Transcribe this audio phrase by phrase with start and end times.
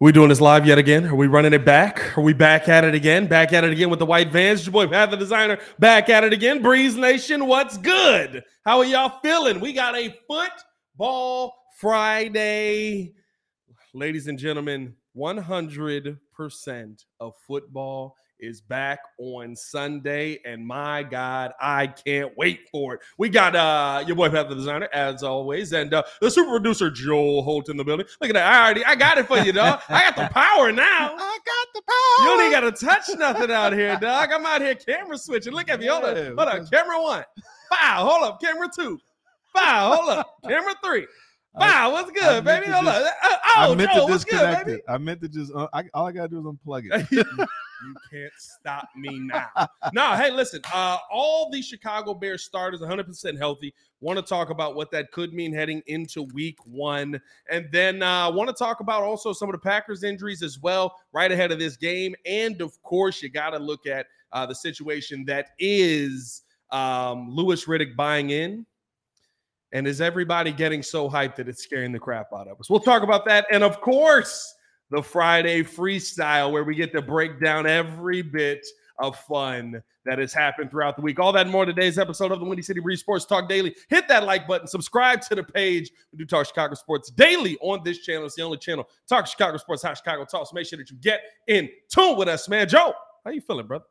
[0.00, 1.04] we doing this live yet again?
[1.04, 2.16] Are we running it back?
[2.16, 3.26] Are we back at it again?
[3.26, 4.64] Back at it again with the white vans?
[4.64, 6.62] Your boy Pat the Designer back at it again.
[6.62, 8.42] Breeze Nation, what's good?
[8.64, 9.60] How are y'all feeling?
[9.60, 13.12] We got a football Friday.
[13.92, 22.36] Ladies and gentlemen, 100% of football is back on Sunday, and my God, I can't
[22.36, 23.00] wait for it.
[23.18, 26.90] We got uh your boy Pat the Designer, as always, and uh, the super producer
[26.90, 28.06] Joel Holt in the building.
[28.20, 29.80] Look at that, I already I got it for you, dog.
[29.88, 31.14] I got the power now.
[31.16, 32.24] I got the power.
[32.24, 34.30] You don't even got to touch nothing out here, dog.
[34.32, 35.52] I'm out here camera switching.
[35.52, 35.86] Look at me.
[35.86, 36.70] Hold up, hold up.
[36.70, 37.24] Camera one.
[37.70, 38.08] Wow.
[38.10, 38.40] Hold up.
[38.40, 38.98] Camera two.
[39.54, 39.94] Wow.
[39.96, 40.36] Hold up.
[40.44, 41.06] Camera three.
[41.54, 41.92] Wow.
[41.92, 42.66] What's good, baby?
[42.66, 42.94] to Hold up.
[43.02, 44.78] just- Uh, I Oh, meant Joel, to what's good, disconnect baby?
[44.78, 44.84] it.
[44.88, 45.52] I meant to just.
[45.54, 47.26] Uh, I, all I gotta do is unplug it.
[47.84, 49.48] you can't stop me now.
[49.92, 50.60] no, hey, listen.
[50.72, 53.74] Uh, all the Chicago Bears starters 100% healthy.
[54.00, 57.20] Want to talk about what that could mean heading into week one.
[57.50, 60.96] And then uh, want to talk about also some of the Packers injuries as well,
[61.12, 62.14] right ahead of this game.
[62.26, 67.64] And of course, you got to look at uh, the situation that is um, Louis
[67.64, 68.66] Riddick buying in.
[69.72, 72.68] And is everybody getting so hyped that it's scaring the crap out of us?
[72.68, 73.46] We'll talk about that.
[73.52, 74.54] And of course,
[74.90, 78.66] the Friday freestyle, where we get to break down every bit
[78.98, 81.18] of fun that has happened throughout the week.
[81.18, 83.74] All that and more today's episode of the Windy City Breeze Sports Talk Daily.
[83.88, 85.90] Hit that like button, subscribe to the page.
[86.12, 88.26] We do talk Chicago sports daily on this channel.
[88.26, 90.52] It's the only channel talk Chicago sports, how Chicago talks.
[90.52, 92.68] Make sure that you get in tune with us, man.
[92.68, 92.92] Joe,
[93.24, 93.84] how you feeling, brother?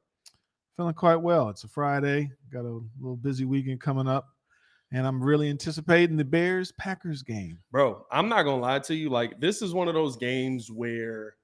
[0.77, 1.49] Feeling quite well.
[1.49, 2.31] It's a Friday.
[2.51, 4.29] Got a little busy weekend coming up,
[4.91, 7.59] and I'm really anticipating the Bears Packers game.
[7.71, 9.09] Bro, I'm not gonna lie to you.
[9.09, 11.35] Like, this is one of those games where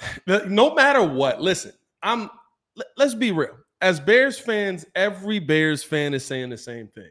[0.26, 2.30] no matter what, listen, I'm
[2.76, 3.56] let- let's be real.
[3.82, 7.10] As Bears fans, every Bears fan is saying the same thing.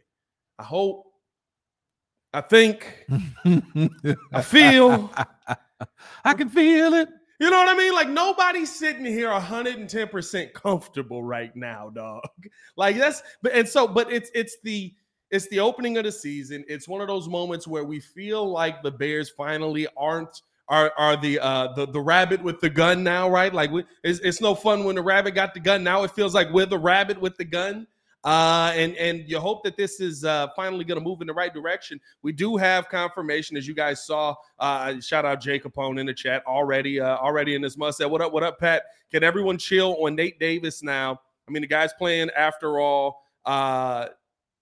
[0.59, 1.05] I hope,
[2.33, 3.05] I think,
[4.33, 5.11] I feel.
[6.23, 7.09] I can feel it.
[7.39, 7.93] You know what I mean?
[7.93, 12.23] Like nobody's sitting here 110% comfortable right now, dog.
[12.75, 14.93] Like that's but and so but it's it's the
[15.31, 16.63] it's the opening of the season.
[16.67, 21.17] It's one of those moments where we feel like the Bears finally aren't are are
[21.17, 23.53] the uh the, the rabbit with the gun now, right?
[23.53, 25.83] Like we, it's, it's no fun when the rabbit got the gun.
[25.83, 27.87] Now it feels like we're the rabbit with the gun.
[28.23, 31.33] Uh, and and you hope that this is uh, finally going to move in the
[31.33, 31.99] right direction.
[32.21, 34.35] We do have confirmation, as you guys saw.
[34.59, 36.99] Uh, shout out Jay Capone in the chat already.
[36.99, 38.83] Uh, already in this must say, what up, what up, Pat?
[39.09, 41.21] Can everyone chill on Nate Davis now?
[41.47, 43.23] I mean, the guy's playing after all.
[43.45, 44.07] Uh,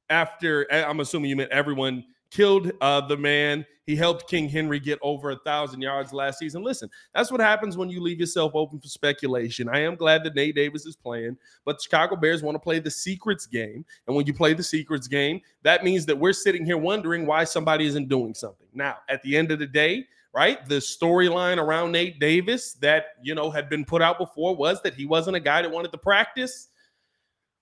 [0.09, 3.65] after I'm assuming you meant everyone killed uh, the man.
[3.85, 6.61] He helped King Henry get over a thousand yards last season.
[6.61, 9.69] Listen, that's what happens when you leave yourself open for speculation.
[9.69, 12.91] I am glad that Nate Davis is playing, but Chicago Bears want to play the
[12.91, 13.85] secrets game.
[14.05, 17.45] And when you play the secrets game, that means that we're sitting here wondering why
[17.45, 18.67] somebody isn't doing something.
[18.73, 23.35] Now, at the end of the day, right, the storyline around Nate Davis that, you
[23.35, 25.97] know, had been put out before was that he wasn't a guy that wanted to
[25.97, 26.67] practice.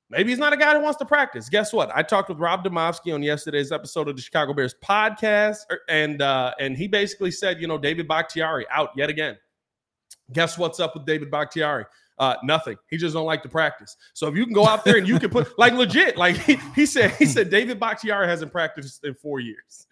[0.10, 1.50] Maybe he's not a guy who wants to practice.
[1.50, 1.92] Guess what?
[1.96, 6.22] I talked with Rob Domofsky on yesterday's episode of the Chicago Bears podcast, er, and
[6.22, 9.38] uh, and he basically said, you know, David Bakhtiari out yet again.
[10.32, 11.86] Guess what's up with David Bakhtiari?
[12.18, 12.78] Uh, nothing.
[12.90, 13.98] He just don't like to practice.
[14.14, 16.58] So if you can go out there and you can put like legit, like he,
[16.76, 19.88] he said, he said David Bakhtiari hasn't practiced in four years.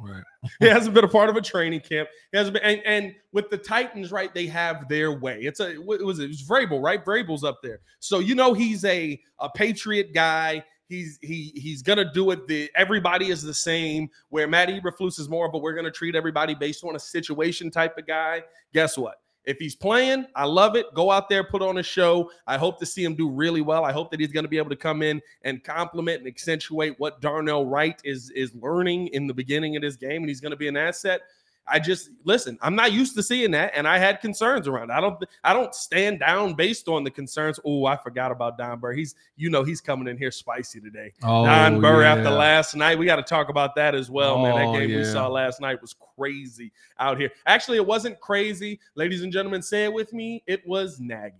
[0.00, 0.22] Right.
[0.60, 2.08] He hasn't been a part of a training camp.
[2.30, 4.32] He hasn't been, and, and with the Titans, right?
[4.32, 5.40] They have their way.
[5.40, 6.28] It's a what was it?
[6.28, 7.04] Was Vrabel, right?
[7.04, 10.64] Vrabel's up there, so you know he's a a Patriot guy.
[10.88, 12.46] He's he he's gonna do it.
[12.46, 14.08] The everybody is the same.
[14.28, 17.98] Where Matt Eberflus is more, but we're gonna treat everybody based on a situation type
[17.98, 18.42] of guy.
[18.72, 19.16] Guess what?
[19.46, 20.92] If he's playing, I love it.
[20.92, 22.30] Go out there, put on a show.
[22.48, 23.84] I hope to see him do really well.
[23.84, 26.98] I hope that he's going to be able to come in and complement and accentuate
[26.98, 30.50] what Darnell Wright is is learning in the beginning of this game, and he's going
[30.50, 31.22] to be an asset.
[31.68, 32.58] I just listen.
[32.62, 34.90] I'm not used to seeing that, and I had concerns around.
[34.90, 34.94] It.
[34.94, 35.24] I don't.
[35.42, 37.58] I don't stand down based on the concerns.
[37.64, 38.92] Oh, I forgot about Don Burr.
[38.92, 41.12] He's, you know, he's coming in here spicy today.
[41.22, 42.14] Oh, Don Burr yeah.
[42.14, 42.98] after last night.
[42.98, 44.52] We got to talk about that as well, man.
[44.52, 47.30] Oh, That game we saw last night was crazy out here.
[47.46, 49.60] Actually, it wasn't crazy, ladies and gentlemen.
[49.62, 50.44] Say it with me.
[50.46, 51.32] It was naggy.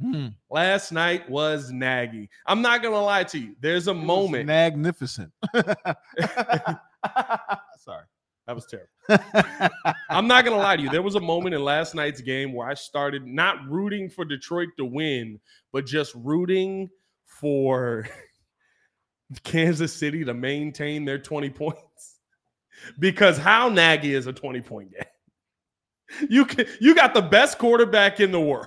[0.00, 0.26] Hmm.
[0.50, 2.28] Last night was naggy.
[2.46, 3.54] I'm not gonna lie to you.
[3.60, 4.46] There's a It moment.
[4.46, 5.30] magnificent.
[7.78, 8.04] Sorry.
[8.46, 9.94] That was terrible.
[10.10, 10.90] I'm not gonna lie to you.
[10.90, 14.68] There was a moment in last night's game where I started not rooting for Detroit
[14.76, 15.40] to win,
[15.72, 16.90] but just rooting
[17.26, 18.06] for
[19.44, 21.80] Kansas City to maintain their 20 points.
[22.98, 26.28] Because how naggy is a 20 point game?
[26.28, 28.66] You can you got the best quarterback in the world.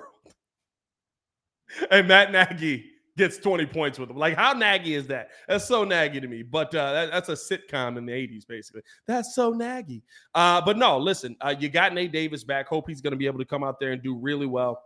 [1.92, 4.18] And Matt Nagy gets 20 points with them.
[4.18, 5.30] Like, how naggy is that?
[5.48, 6.44] That's so naggy to me.
[6.44, 8.82] But uh, that, that's a sitcom in the 80s, basically.
[9.08, 10.04] That's so naggy.
[10.34, 12.68] Uh, but no, listen, uh, you got Nate Davis back.
[12.68, 14.84] Hope he's going to be able to come out there and do really well.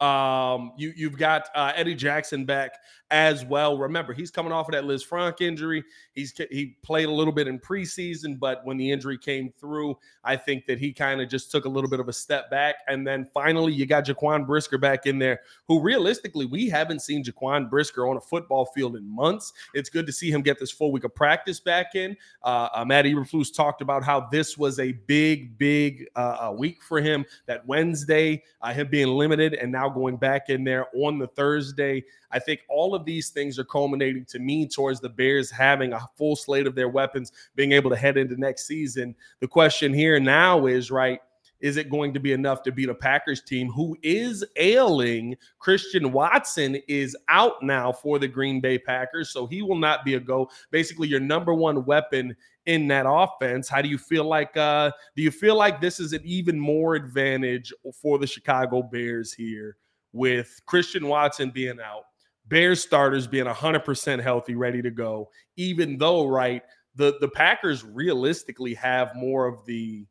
[0.00, 2.78] Um, you you've got uh, Eddie Jackson back
[3.10, 3.78] as well.
[3.78, 5.84] Remember, he's coming off of that Lisfranc injury.
[6.14, 10.36] He's he played a little bit in preseason, but when the injury came through, I
[10.36, 12.76] think that he kind of just took a little bit of a step back.
[12.88, 17.22] And then finally, you got Jaquan Brisker back in there, who realistically we haven't seen
[17.22, 19.52] Jaquan Brisker on a football field in months.
[19.74, 22.16] It's good to see him get this full week of practice back in.
[22.42, 27.00] Uh, uh, Matt Eberflus talked about how this was a big, big uh, week for
[27.00, 27.24] him.
[27.46, 32.04] That Wednesday, uh, him being limited, and now going back in there on the Thursday.
[32.30, 36.08] I think all of these things are culminating to me towards the Bears having a
[36.16, 39.14] full slate of their weapons, being able to head into next season.
[39.40, 41.20] The question here now is right.
[41.64, 45.34] Is it going to be enough to beat a Packers team who is ailing?
[45.58, 50.12] Christian Watson is out now for the Green Bay Packers, so he will not be
[50.12, 50.50] a go.
[50.70, 53.66] Basically, your number one weapon in that offense.
[53.66, 56.96] How do you feel like uh do you feel like this is an even more
[56.96, 59.78] advantage for the Chicago Bears here
[60.12, 62.04] with Christian Watson being out?
[62.46, 66.62] Bears starters being 100% healthy, ready to go, even though, right,
[66.94, 70.06] the, the Packers realistically have more of the,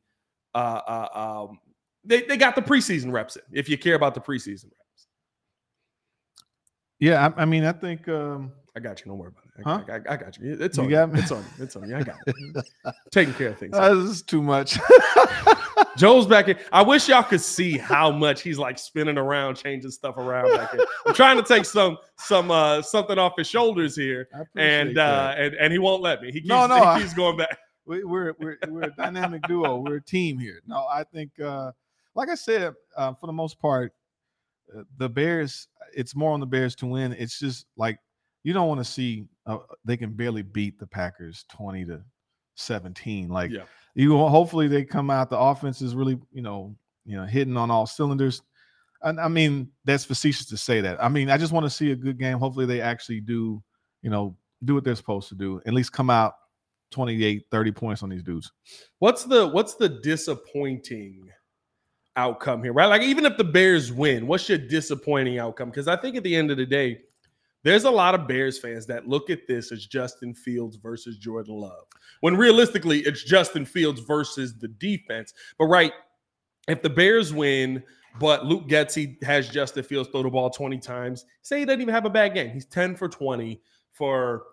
[0.56, 1.60] uh, um,
[2.06, 5.08] they, they got the preseason reps in, if you care about the preseason reps.
[7.00, 8.08] Yeah, I, I mean, I think.
[8.08, 9.06] Um, I got you.
[9.06, 9.44] Don't worry about
[9.84, 9.88] it.
[9.88, 9.94] Huh?
[10.08, 10.58] I, I, I got you.
[10.60, 11.12] It's on You you.
[11.14, 11.64] It's on you.
[11.64, 11.96] It's on you.
[11.96, 12.66] I got it.
[13.12, 13.76] Taking care of things.
[13.78, 14.80] uh, this is too much.
[15.98, 16.58] Joe's back in.
[16.72, 20.76] I wish y'all could see how much he's like spinning around, changing stuff around back.
[21.06, 25.34] I'm trying to take some some uh something off his shoulders here, I and uh
[25.36, 25.40] that.
[25.40, 26.28] and and he won't let me.
[26.32, 27.58] He keeps, No, no, he I- keeps going back.
[27.86, 29.78] We, we're we're we're a dynamic duo.
[29.78, 30.62] We're a team here.
[30.68, 31.72] No, I think, uh,
[32.16, 33.94] like I said, uh, for the most part,
[34.78, 35.68] uh, the Bears.
[35.96, 37.14] It's more on the Bears to win.
[37.14, 38.00] It's just like
[38.44, 42.02] you don't want to see uh, they can barely beat the Packers twenty to
[42.56, 43.30] seventeen.
[43.30, 43.64] Like Yeah.
[43.96, 45.30] you, hopefully they come out.
[45.30, 46.76] The offense is really you know
[47.06, 48.42] you know hitting on all cylinders.
[49.02, 51.04] And I mean that's facetious to say that.
[51.04, 52.38] I mean I just want to see a good game.
[52.40, 53.62] Hopefully they actually do
[54.02, 55.62] you know do what they're supposed to do.
[55.66, 56.36] At least come out
[56.94, 58.52] 28, 30 points on these dudes.
[59.00, 61.30] What's the what's the disappointing
[62.16, 62.86] outcome here, right?
[62.86, 65.70] Like even if the Bears win, what's your disappointing outcome?
[65.70, 67.00] Because I think at the end of the day,
[67.64, 71.56] there's a lot of Bears fans that look at this as Justin Fields versus Jordan
[71.56, 71.86] Love.
[72.20, 75.34] When realistically, it's Justin Fields versus the defense.
[75.58, 75.94] But right,
[76.68, 77.84] if the Bears win,
[78.20, 81.94] but Luke Getsy has Justin Fields throw the ball 20 times, say he doesn't even
[81.94, 82.52] have a bad game.
[82.52, 83.62] He's 10 for 20
[83.92, 84.44] for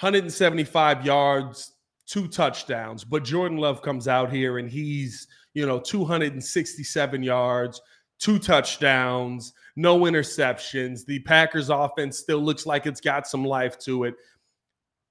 [0.00, 1.74] 175 yards,
[2.06, 3.04] two touchdowns.
[3.04, 7.80] But Jordan Love comes out here and he's, you know, 267 yards,
[8.18, 11.04] two touchdowns, no interceptions.
[11.06, 14.14] The Packers offense still looks like it's got some life to it.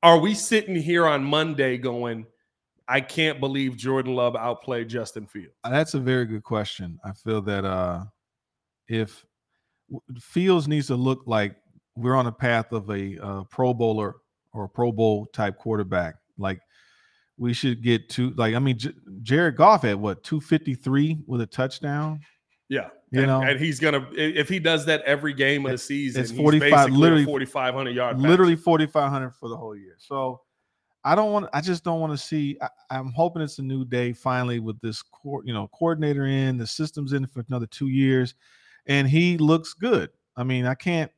[0.01, 2.25] Are we sitting here on Monday going,
[2.87, 5.55] I can't believe Jordan Love outplayed Justin Fields?
[5.63, 6.99] Uh, That's a very good question.
[7.05, 8.03] I feel that uh
[8.89, 9.25] if
[10.19, 11.55] Fields needs to look like
[11.95, 14.15] we're on a path of a uh, Pro Bowler
[14.53, 16.59] or a Pro Bowl type quarterback, like
[17.37, 21.47] we should get to like I mean J- Jared Goff at what 253 with a
[21.47, 22.21] touchdown.
[22.69, 22.89] Yeah.
[23.11, 23.41] You and, know?
[23.43, 27.25] and he's gonna if he does that every game of the season, it's 45 literally-
[27.25, 30.41] 4,500 yard literally 4500 for the whole year so
[31.03, 33.85] i don't want i just don't want to see I, i'm hoping it's a new
[33.85, 37.89] day finally with this court you know coordinator in the system's in for another two
[37.89, 38.33] years
[38.87, 41.11] and he looks good i mean i can't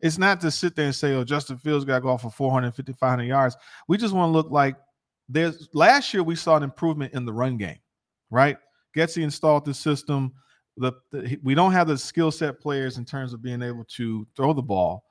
[0.00, 2.30] it's not to sit there and say oh justin fields got to go off for
[2.30, 3.56] 450 500 yards
[3.88, 4.76] we just want to look like
[5.28, 7.78] there's last year we saw an improvement in the run game
[8.30, 8.56] right
[8.96, 10.32] Getsy installed the system
[10.76, 14.26] the, the we don't have the skill set players in terms of being able to
[14.36, 15.06] throw the ball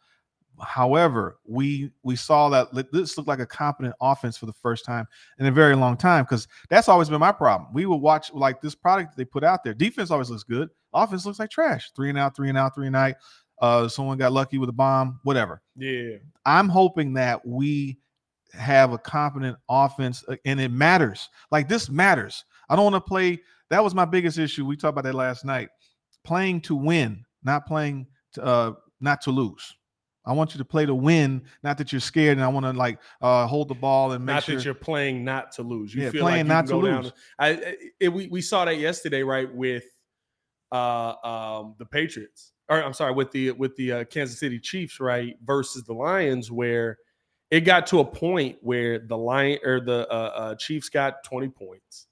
[0.61, 5.05] However, we we saw that this looked like a competent offense for the first time
[5.39, 7.69] in a very long time because that's always been my problem.
[7.73, 9.73] We would watch like this product they put out there.
[9.73, 10.69] Defense always looks good.
[10.93, 11.91] Offense looks like trash.
[11.95, 13.15] Three and out, three and out, three and out.
[13.61, 15.61] Uh, someone got lucky with a bomb, whatever.
[15.75, 16.17] Yeah.
[16.45, 17.99] I'm hoping that we
[18.53, 21.29] have a competent offense uh, and it matters.
[21.51, 22.43] Like this matters.
[22.69, 23.41] I don't want to play.
[23.69, 24.65] That was my biggest issue.
[24.65, 25.69] We talked about that last night.
[26.23, 29.75] Playing to win, not playing to uh not to lose.
[30.25, 32.73] I want you to play to win, not that you're scared and I want to
[32.73, 35.93] like uh hold the ball and make not sure that you're playing not to lose.
[35.93, 37.03] You Yeah, feel playing like not to down.
[37.03, 37.13] lose.
[37.37, 39.53] I, I it, we we saw that yesterday, right?
[39.53, 39.85] With
[40.71, 44.99] uh um the Patriots, or I'm sorry, with the with the uh, Kansas City Chiefs,
[44.99, 46.97] right, versus the Lions, where
[47.51, 51.49] it got to a point where the Lion or the uh, uh, Chiefs got 20
[51.49, 52.07] points.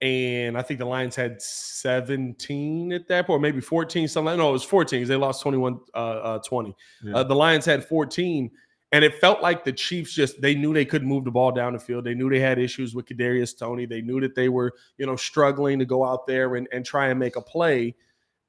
[0.00, 4.36] and I think the Lions had 17 at that point, maybe 14, something.
[4.36, 6.76] No, it was 14 because they lost 21 uh, uh, 20.
[7.02, 7.16] Yeah.
[7.16, 8.48] Uh, the Lions had 14,
[8.92, 11.72] and it felt like the Chiefs just they knew they couldn't move the ball down
[11.72, 12.04] the field.
[12.04, 13.86] They knew they had issues with Kadarius Toney.
[13.86, 17.08] They knew that they were you know struggling to go out there and, and try
[17.08, 17.96] and make a play.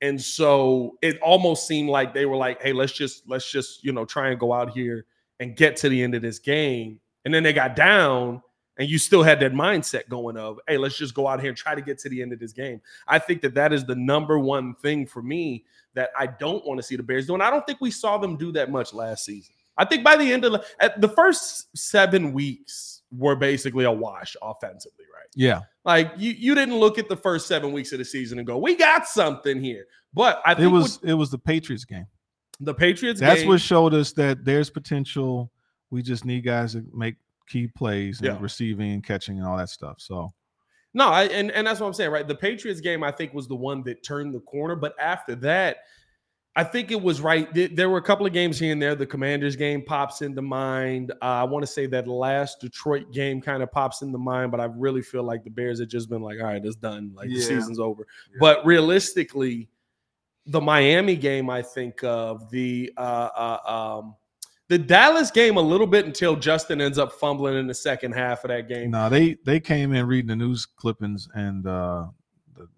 [0.02, 3.92] And so it almost seemed like they were like, "Hey, let's just let's just you
[3.92, 5.06] know try and go out here
[5.40, 8.42] and get to the end of this game." And then they got down,
[8.78, 11.58] and you still had that mindset going of, "Hey, let's just go out here and
[11.58, 13.96] try to get to the end of this game." I think that that is the
[13.96, 15.66] number one thing for me
[15.96, 17.42] that I don't want to see the Bears doing.
[17.42, 19.56] I don't think we saw them do that much last season.
[19.78, 24.36] I think by the end of the, the first seven weeks were basically a wash
[24.42, 25.06] offensively?
[25.36, 25.62] Yeah.
[25.86, 28.58] Like you, you didn't look at the first seven weeks of the season and go,
[28.58, 32.06] "We got something here." But I think It was it was the Patriots game.
[32.60, 33.20] the Patriots.
[33.20, 35.52] That's game, what showed us that there's potential.
[35.92, 37.16] We just need guys to make
[37.48, 38.38] key plays and Yeah.
[38.40, 39.96] receiving and catching and all that stuff.
[40.00, 40.32] So
[40.94, 42.28] No, I, and and that's what I'm saying, right?
[42.28, 44.76] The Patriots game, I think, was the one that turned the corner.
[44.76, 45.78] But after that,
[46.56, 47.48] I think it was right.
[47.54, 48.96] There were a couple of games here and there.
[48.96, 51.12] The Commanders game pops into mind.
[51.22, 54.60] Uh, I want to say that last Detroit game kind of pops into mind, but
[54.60, 57.12] I really feel like the Bears had just been like, all right, it's done.
[57.16, 58.06] Like the season's over.
[58.32, 58.38] Yeah.
[58.40, 59.70] But realistically,
[60.48, 64.16] the Miami game, I think of the uh, uh, um,
[64.70, 68.44] the Dallas game a little bit until Justin ends up fumbling in the second half
[68.44, 68.92] of that game.
[68.92, 72.08] no, they they came in reading the news clippings and uh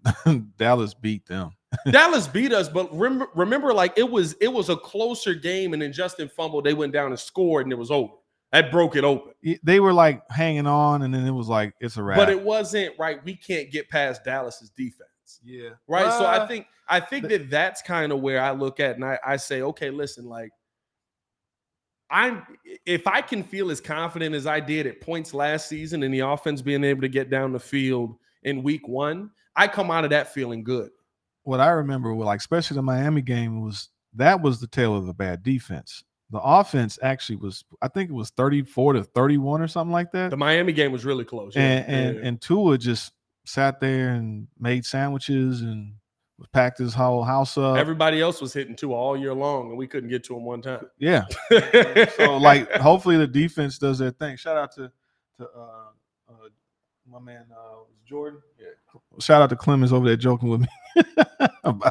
[0.02, 1.52] the, Dallas beat them.
[1.90, 5.80] Dallas beat us, but remember, remember, like it was it was a closer game, and
[5.80, 6.64] then Justin fumbled.
[6.64, 8.12] They went down and scored, and it was over.
[8.52, 9.32] That broke it open.
[9.62, 12.18] They were like hanging on, and then it was like it's a wrap.
[12.18, 13.24] But it wasn't right.
[13.24, 16.12] We can't get past Dallas's defense, yeah, right?
[16.12, 19.04] so I Uh, think I think that that's kind of where I look at, and
[19.04, 20.50] I, I say, okay, listen, like
[22.10, 22.44] I'm
[22.84, 26.20] if I can feel as confident as I did at points last season in the
[26.20, 30.10] offense being able to get down the field in week one, I come out of
[30.10, 30.90] that feeling good.
[31.44, 35.14] what I remember, like especially the Miami game, was that was the tale of the
[35.14, 36.04] bad defense.
[36.30, 40.30] The offense actually was, I think it was 34 to 31 or something like that.
[40.30, 41.54] The Miami game was really close.
[41.54, 42.22] yeah, and and, yeah.
[42.28, 43.12] and Tua just
[43.44, 45.94] sat there and made sandwiches and
[46.52, 47.76] packed his whole house up.
[47.76, 50.62] Everybody else was hitting two all year long, and we couldn't get to him one
[50.62, 50.86] time.
[50.98, 51.24] yeah.
[52.16, 54.36] So like, hopefully the defense does their thing.
[54.36, 54.90] Shout out to
[55.38, 55.91] to uh,
[57.12, 57.76] my man uh,
[58.08, 58.40] Jordan.
[58.58, 59.00] Yeah.
[59.20, 60.68] Shout out to Clemens over there joking with me.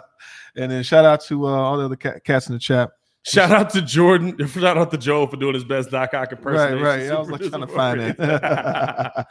[0.55, 2.89] And then shout out to uh, all the other cats in the chat.
[3.25, 4.35] shout out to Jordan.
[4.49, 6.83] Shout out to Joe for doing his best Doc Ock Right, impersonation.
[6.83, 7.09] right.
[7.09, 8.41] I was like trying to find disappointed.
[8.41, 9.27] that.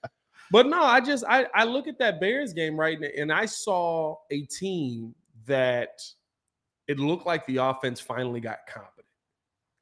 [0.50, 3.44] but no, I just I, I look at that Bears game right now, and I
[3.44, 5.14] saw a team
[5.46, 6.00] that
[6.88, 9.01] it looked like the offense finally got competent.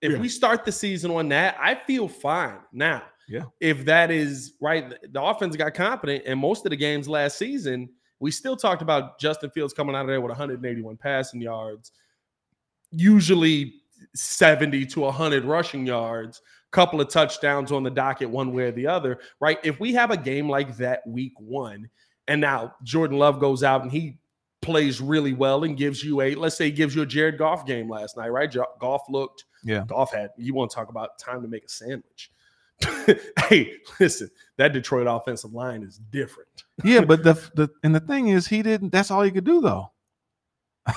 [0.03, 0.19] If Yeah.
[0.19, 3.03] we start the season on that, I feel fine now.
[3.29, 3.45] Yeah.
[3.61, 7.89] If that is right, the offense got competent, and most of the games last season,
[8.19, 11.93] we still talked about Justin Fields coming out of there with 181 passing yards,
[12.91, 13.75] usually
[14.15, 18.87] 70 to 100 rushing yards, couple of touchdowns on the docket, one way or the
[18.87, 19.59] other, right?
[19.65, 21.89] If we have a game like that week one,
[22.29, 24.20] and now Jordan Love goes out and he
[24.63, 27.67] plays really well and gives you a, let's say, he gives you a Jared Goff
[27.67, 28.55] game last night, right?
[28.79, 29.85] Goff looked, Yeah.
[29.87, 32.31] Goff had, you want to talk about time to make a sandwich.
[33.49, 36.65] hey, listen, that Detroit offensive line is different.
[36.83, 38.91] yeah, but the the and the thing is, he didn't.
[38.91, 39.93] That's all he could do though.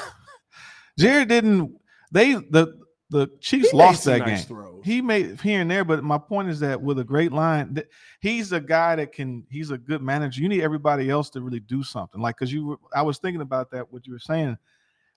[0.98, 1.76] Jared didn't.
[2.12, 2.83] They the
[3.14, 4.58] the Chiefs He lost that nice game.
[4.58, 4.82] throws.
[4.84, 7.88] He made here and there, but my point is that with a great line, th-
[8.20, 9.46] he's a guy that can.
[9.50, 10.42] He's a good manager.
[10.42, 12.20] You need everybody else to really do something.
[12.20, 13.92] Like because you, were, I was thinking about that.
[13.94, 14.58] What you were saying,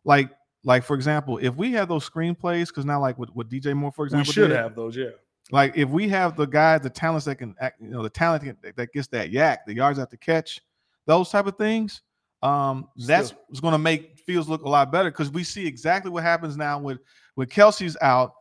[0.05, 0.31] like
[0.63, 3.93] like for example, if we have those screenplays, because now like with, with DJ Moore,
[3.93, 5.11] for example, we should did, have those, yeah.
[5.51, 8.61] like if we have the guys, the talents that can act, you know, the talent
[8.63, 10.61] that- that gets that yak, the yards after catch,
[11.07, 12.03] those type of things.
[12.43, 16.11] Um, that's what's going to make Fields look a lot better because we see exactly
[16.11, 16.99] what happens now with
[17.37, 18.33] with Kelce's out.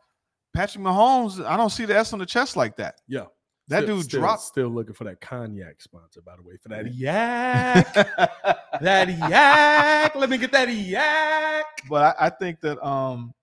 [0.54, 3.00] Patrick Mahomes, I don't see the S on the chest like that.
[3.06, 3.24] Yeah.
[3.68, 4.42] That Still- dude still, dropped.
[4.42, 7.92] Still looking for that cognac sponsor, by the way, for that yak.
[8.80, 10.14] that yak.
[10.14, 11.64] Let me get that yak.
[11.90, 13.34] but I, I think that um,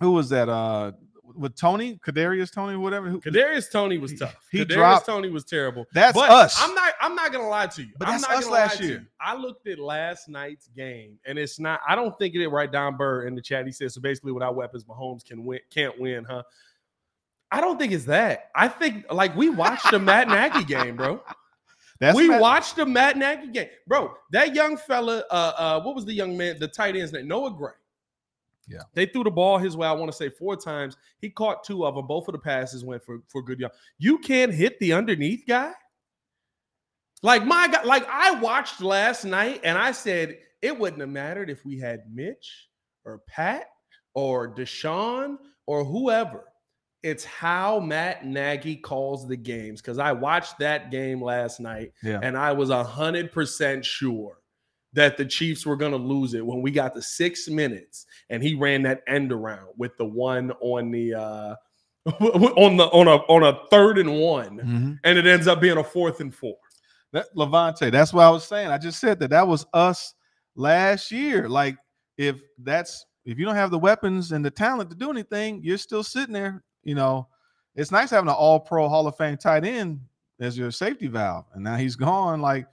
[0.00, 0.48] who was that?
[0.48, 0.92] Uh,
[1.40, 3.08] with Tony Kadarius Toney, whatever.
[3.08, 4.36] Who, Kadarius Toney was tough.
[4.52, 5.86] he Kadarius dropped- Toney was terrible.
[5.92, 6.54] that's but us.
[6.62, 6.92] I'm not.
[7.00, 7.88] I'm not gonna lie to you.
[7.98, 8.98] But I'm that's not us last lie to year.
[9.00, 9.06] you.
[9.20, 11.80] I looked at last night's game, and it's not.
[11.88, 12.70] I don't think it right.
[12.70, 14.00] Don Burr in the chat, he says so.
[14.00, 15.60] Basically, without weapons, Mahomes can win.
[15.70, 16.42] Can't win, huh?
[17.50, 18.50] I don't think it's that.
[18.54, 21.20] I think like we watched the Matt Nagy game, bro.
[21.98, 24.14] That's we Matt- watched the Matt Nagy game, bro.
[24.30, 27.26] That young fella, uh, uh, what was the young man, the tight end's name?
[27.28, 27.72] Noah Gray.
[28.70, 28.82] Yeah.
[28.94, 29.86] they threw the ball his way.
[29.88, 30.96] I want to say four times.
[31.20, 32.06] He caught two of them.
[32.06, 33.74] Both of the passes went for for good yards.
[33.98, 35.72] You can't hit the underneath guy.
[37.22, 41.50] Like my God, like I watched last night and I said it wouldn't have mattered
[41.50, 42.68] if we had Mitch
[43.04, 43.66] or Pat
[44.14, 45.36] or Deshaun
[45.66, 46.44] or whoever.
[47.02, 49.80] It's how Matt Nagy calls the games.
[49.80, 52.20] Because I watched that game last night Yeah.
[52.22, 54.38] and I was a hundred percent sure
[54.92, 58.54] that the Chiefs were gonna lose it when we got to six minutes and he
[58.54, 61.54] ran that end around with the one on the uh
[62.20, 64.98] on the on a on a third and one Mhm.
[65.04, 66.56] and it ends up being a fourth and four.
[67.12, 68.68] That Levante, that's what I was saying.
[68.68, 70.14] I just said that that was us
[70.56, 71.48] last year.
[71.48, 71.76] Like
[72.18, 75.76] if that's if you don't have the weapons and the talent to do anything, you're
[75.78, 76.64] still sitting there.
[76.84, 77.28] You know,
[77.74, 80.00] it's nice having an All Pro Hall of Fame tight end
[80.40, 82.40] as your safety valve, and now he's gone.
[82.40, 82.66] Like,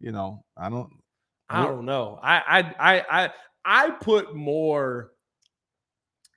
[0.00, 0.90] you know, I don't.
[1.52, 2.18] I don't know.
[2.22, 3.30] I I I I
[3.64, 5.12] I put more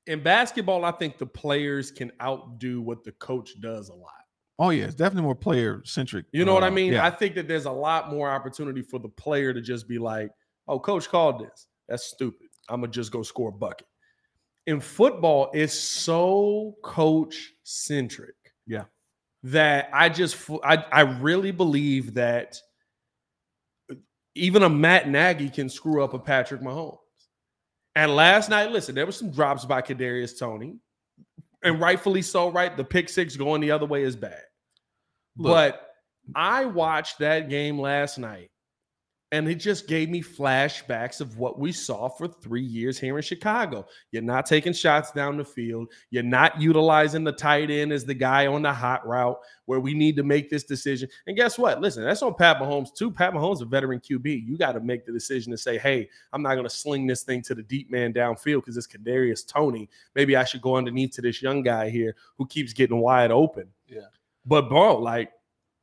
[0.08, 0.86] in basketball.
[0.86, 4.12] I think the players can outdo what the coach does a lot.
[4.60, 6.26] Oh yeah, it's definitely more player centric.
[6.32, 6.94] You know what I Uh, mean?
[6.94, 7.06] Yeah.
[7.06, 10.30] I think that there's a lot more opportunity for the player to just be like,
[10.68, 11.68] "Oh, coach called this.
[11.90, 12.48] That's stupid.
[12.70, 13.88] I'm gonna just go score a bucket."
[14.68, 18.36] In football, it's so coach centric.
[18.66, 18.86] Yeah.
[19.44, 22.58] That I just I I really believe that
[24.36, 26.98] even a Matt Nagy can screw up a Patrick Mahomes.
[27.96, 30.76] And last night, listen, there were some drops by Kadarius Toney,
[31.64, 32.52] and rightfully so.
[32.52, 34.42] Right, the pick six going the other way is bad.
[35.38, 35.52] Look.
[35.52, 35.88] but
[36.36, 38.50] I watched that game last night,
[39.36, 43.22] and it just gave me flashbacks of what we saw for three years here in
[43.22, 43.86] Chicago.
[44.12, 45.92] You're not taking shots down the field.
[46.10, 49.94] You're not utilizing the tight end as the guy on the hot route where we
[49.94, 51.10] need to make this decision.
[51.28, 51.82] And guess what?
[51.82, 53.12] Listen, that's on Pat Mahomes too.
[53.12, 54.48] Pat Mahomes, a veteran QB.
[54.48, 57.24] You got to make the decision to say, hey, I'm not going to sling this
[57.24, 59.90] thing to the deep man downfield because it's Kadarius Toney.
[60.16, 63.68] Maybe I should go underneath to this young guy here who keeps getting wide open.
[63.86, 64.08] Yeah.
[64.46, 65.34] But bro, like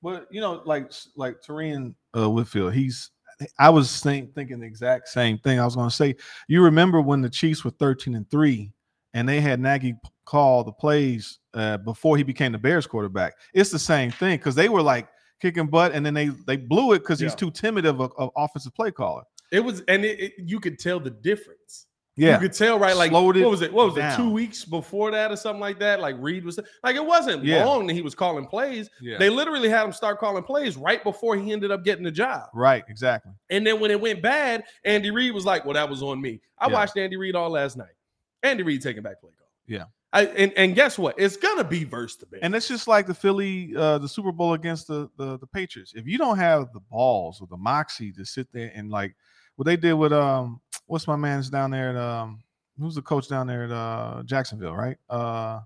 [0.00, 3.10] Well, you know, like like Tarian uh, Whitfield, he's.
[3.58, 5.58] I was saying, thinking the exact same thing.
[5.60, 6.16] I was going to say,
[6.48, 8.72] you remember when the Chiefs were thirteen and three,
[9.14, 9.94] and they had Nagy
[10.24, 13.34] call the plays uh, before he became the Bears quarterback.
[13.54, 15.08] It's the same thing because they were like
[15.40, 18.74] kicking butt, and then they they blew it because he's too timid of an offensive
[18.74, 19.24] play caller.
[19.50, 21.86] it was, and it, it- you could tell the difference.
[22.14, 22.94] Yeah, You could tell, right?
[22.94, 23.72] Like, Slowed what was it?
[23.72, 24.16] What was it?
[24.16, 25.98] Two weeks before that, or something like that.
[26.00, 27.64] Like Reid was like, it wasn't Yeah.
[27.64, 28.90] long that he was calling plays.
[29.00, 29.16] yeah.
[29.16, 32.50] They literally had him start calling plays right before he ended up getting the job.
[32.52, 33.32] right, exactly.
[33.48, 36.40] And then when it went bad, Andy Reid was like, "Well, that was on me."
[36.58, 36.74] I Yeah.
[36.74, 37.94] watched Andy Reid all last night.
[38.42, 39.48] Andy Reid taking back play call.
[39.66, 39.84] Yeah.
[40.12, 41.14] I, and and guess what?
[41.18, 42.40] It's gonna be verse to bear.
[42.42, 45.94] And it's just like the Philly, uh, the Super Bowl against the, the the Patriots.
[45.96, 49.16] If you don't have the balls or the moxie to sit there and like
[49.56, 50.60] what they did with um,
[50.92, 52.42] what's my man's down there at um,
[52.78, 54.98] who's the coach down there at uh Jacksonville, right?
[55.08, 55.60] Uh,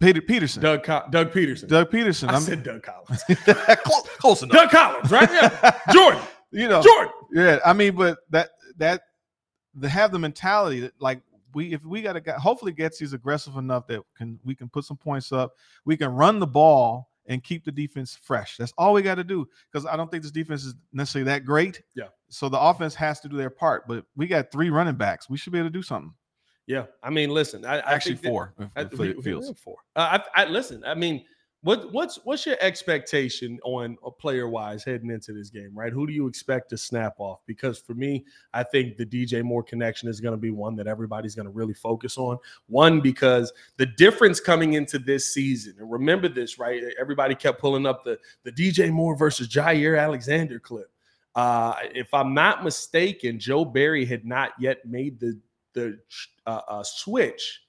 [0.00, 1.90] Peter Peterson, Doug, Doug Co- Doug Pederson.
[1.90, 2.28] Peterson.
[2.28, 3.22] I I'm- said Doug Collins.
[3.84, 4.52] close, close enough.
[4.52, 5.30] Doug Collins, right?
[5.30, 5.80] Yeah.
[5.92, 6.20] Jordan.
[6.50, 7.12] you know, Jordan.
[7.32, 7.58] yeah.
[7.64, 9.02] I mean, but that that
[9.74, 11.20] they have the mentality that like
[11.54, 14.84] we if we got a guy, hopefully Getsy's aggressive enough that can we can put
[14.84, 15.52] some points up.
[15.84, 18.56] We can run the ball and keep the defense fresh.
[18.56, 21.44] That's all we got to do because I don't think this defense is necessarily that
[21.44, 21.82] great.
[21.94, 22.08] Yeah.
[22.28, 25.28] So the offense has to do their part, but we got three running backs.
[25.30, 26.12] We should be able to do something.
[26.66, 26.86] Yeah.
[27.02, 27.64] I mean, listen.
[27.64, 28.54] I, I Actually, that- four.
[28.76, 29.46] I, if we, it feels.
[29.46, 29.76] went four.
[29.94, 30.82] Uh, I, I listen.
[30.84, 31.24] I mean,
[31.66, 35.72] what what's what's your expectation on a player wise heading into this game?
[35.74, 35.92] Right?
[35.92, 37.40] Who do you expect to snap off?
[37.44, 38.24] Because for me,
[38.54, 41.50] I think the DJ Moore connection is going to be one that everybody's going to
[41.50, 42.38] really focus on.
[42.68, 46.84] One because the difference coming into this season, and remember this, right?
[47.00, 50.92] Everybody kept pulling up the the DJ Moore versus Jaire Alexander clip.
[51.34, 55.36] Uh, if I'm not mistaken, Joe Barry had not yet made the
[55.72, 55.98] the
[56.46, 57.62] uh, uh, switch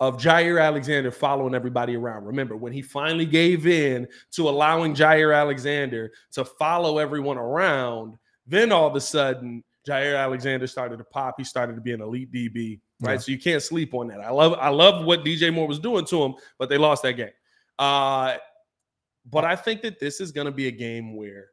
[0.00, 2.24] of Jaire Alexander following everybody around.
[2.24, 8.72] Remember, when he finally gave in to allowing Jaire Alexander to follow everyone around, then
[8.72, 11.34] all of a sudden, Jaire Alexander started to pop.
[11.38, 13.12] He started to be an elite DB, right?
[13.12, 13.18] Yeah.
[13.18, 14.20] So you can't sleep on that.
[14.20, 17.12] I love, I love what DJ Moore was doing to him, but they lost that
[17.12, 17.30] game.
[17.78, 18.36] Uh,
[19.30, 21.48] but I think that this is going to be a game where,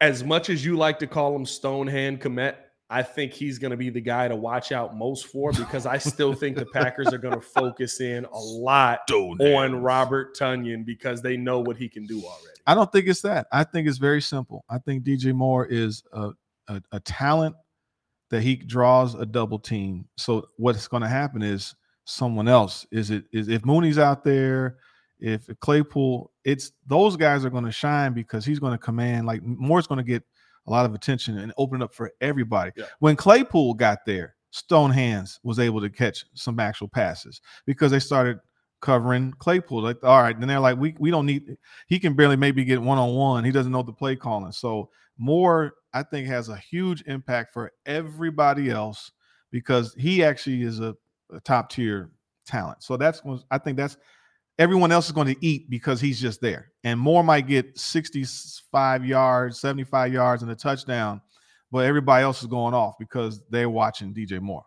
[0.00, 2.56] as much as you like to call him Stonehand Kmet,
[2.92, 5.96] I think he's going to be the guy to watch out most for because I
[5.96, 11.22] still think the Packers are going to focus in a lot on Robert Tonyan because
[11.22, 12.58] they know what he can do already.
[12.66, 13.46] I don't think it's that.
[13.50, 14.66] I think it's very simple.
[14.68, 16.32] I think DJ Moore is a,
[16.68, 17.56] a, a talent
[18.28, 20.06] that he draws a double team.
[20.18, 21.74] So what's going to happen is
[22.04, 22.86] someone else.
[22.92, 24.76] Is it is if Mooney's out there,
[25.18, 29.26] if Claypool, it's those guys are going to shine because he's going to command.
[29.26, 30.24] Like Moore's going to get
[30.66, 32.72] a lot of attention and open it up for everybody.
[32.76, 32.84] Yeah.
[33.00, 37.98] When Claypool got there, Stone Hands was able to catch some actual passes because they
[37.98, 38.38] started
[38.80, 39.82] covering Claypool.
[39.82, 41.56] Like, all right, then they're like, we we don't need.
[41.86, 43.44] He can barely maybe get one on one.
[43.44, 44.52] He doesn't know the play calling.
[44.52, 49.10] So Moore, I think, has a huge impact for everybody else
[49.50, 50.94] because he actually is a,
[51.32, 52.10] a top tier
[52.46, 52.82] talent.
[52.82, 53.96] So that's I think that's
[54.58, 56.72] everyone else is going to eat because he's just there.
[56.84, 61.20] And Moore might get 65 yards, 75 yards, and a touchdown,
[61.70, 64.64] but everybody else is going off because they're watching DJ Moore.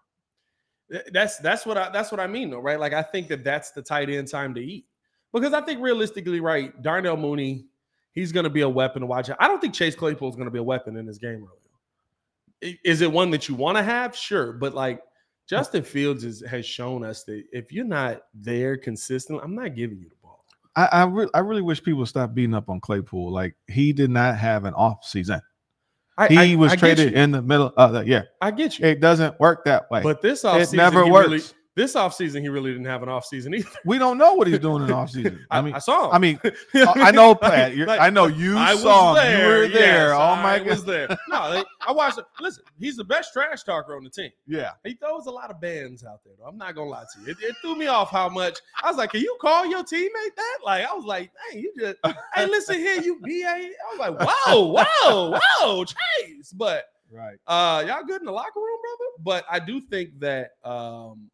[1.11, 2.79] That's that's what I that's what I mean though, right?
[2.79, 4.85] Like I think that that's the tight end time to eat
[5.33, 7.65] because I think realistically, right, Darnell Mooney,
[8.11, 9.31] he's going to be a weapon to watch.
[9.39, 11.43] I don't think Chase Claypool is going to be a weapon in this game.
[11.43, 14.15] Really, is it one that you want to have?
[14.15, 15.01] Sure, but like
[15.47, 19.99] Justin Fields is, has shown us that if you're not there consistently, I'm not giving
[19.99, 20.43] you the ball.
[20.75, 23.31] I I, re- I really wish people stop beating up on Claypool.
[23.31, 25.41] Like he did not have an off season.
[26.17, 28.23] I, he I- was traded in the middle of the yeah.
[28.41, 30.01] I get you, It doesn't work that way.
[30.01, 31.29] but this offseason, it never works.
[31.29, 31.43] Really,
[31.75, 33.69] this offseason, he really didn't have an offseason either.
[33.85, 35.39] we don't know what he's doing in offseason.
[35.51, 36.13] I, I mean, I saw him.
[36.13, 36.39] I mean,
[36.73, 37.75] I know, Pat.
[37.77, 39.23] Like, I know you I saw him.
[39.23, 39.39] there.
[39.57, 40.07] You were there.
[40.09, 40.67] Yes, oh my I god.
[40.67, 41.07] was there.
[41.27, 42.25] No, they- I watched it.
[42.39, 44.31] Listen, he's the best trash talker on the team.
[44.47, 44.71] Yeah.
[44.83, 46.33] He throws a lot of bands out there.
[46.39, 46.45] Though.
[46.45, 47.27] I'm not gonna lie to you.
[47.31, 50.35] It, it threw me off how much I was like, "Can you call your teammate
[50.35, 51.97] that?" Like, I was like, "Dang, you just
[52.33, 57.37] hey, listen here, you ba." I was like, "Whoa, whoa, whoa, Chase!" But Right.
[57.47, 59.11] uh, y'all good in the locker room, brother.
[59.23, 61.29] But I do think that um,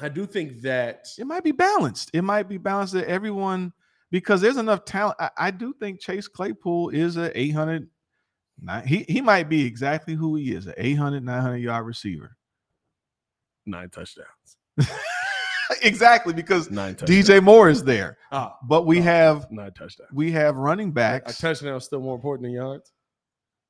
[0.00, 2.10] I do think that It might be balanced.
[2.12, 3.72] It might be balanced that everyone
[4.10, 5.16] because there's enough talent.
[5.18, 7.88] I, I do think Chase Claypool is a 800.
[8.60, 12.36] Nine, he he might be exactly who he is, an 800, 900 yard receiver.
[13.66, 14.56] nine touchdowns.
[15.82, 17.28] exactly because Nine touchdowns.
[17.28, 19.02] DJ Moore is there, Ah, but we Oh.
[19.02, 20.10] have nine touchdowns.
[20.12, 21.38] we have running backs.
[21.38, 22.90] A touchdown is still more important than yards.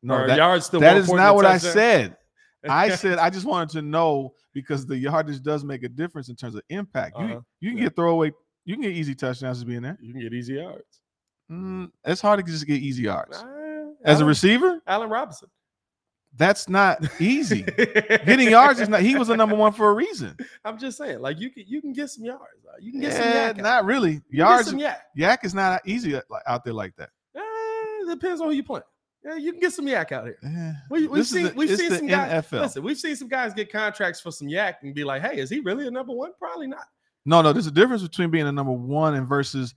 [0.03, 2.17] No, that- yards still that is not what I said.
[2.69, 6.37] I said I just wanted to know because the yardage does make a difference in
[6.37, 7.17] terms of impact.
[7.19, 7.41] You Uh-huh.
[7.61, 7.85] you can Yeah.
[7.85, 8.33] get throwaway,
[8.65, 9.99] you can get easy touchdowns as being there.
[10.01, 11.01] you can get easy yards.
[11.51, 14.81] Mm, it's hard to just get easy yards Nah, as a receiver.
[14.87, 15.49] Allen Robinson.
[16.37, 17.63] That's not easy.
[18.27, 19.01] Getting yards is not.
[19.01, 20.37] He was the number one for a reason.
[20.63, 22.43] I'm just saying, like you can you can get some yards.
[22.69, 23.57] uh, You can get some yak.
[23.57, 24.13] not really.
[24.13, 25.03] You can get Yards, yak.
[25.17, 27.09] yak is not easy uh, like, out there like that.
[27.35, 27.41] Eh,
[28.11, 28.85] depends on who you playing.
[29.25, 30.39] Yeah, you can get some yak out here.
[30.45, 32.45] Eh, We, we've seen the- we've seen some guys.
[32.45, 32.61] NFL.
[32.63, 35.51] Listen, we've seen some guys get contracts for some yak and be like, "Hey, is
[35.51, 36.31] he really a number one?
[36.39, 36.85] Probably not."
[37.27, 39.75] No, no, there's a difference between being a number one and versus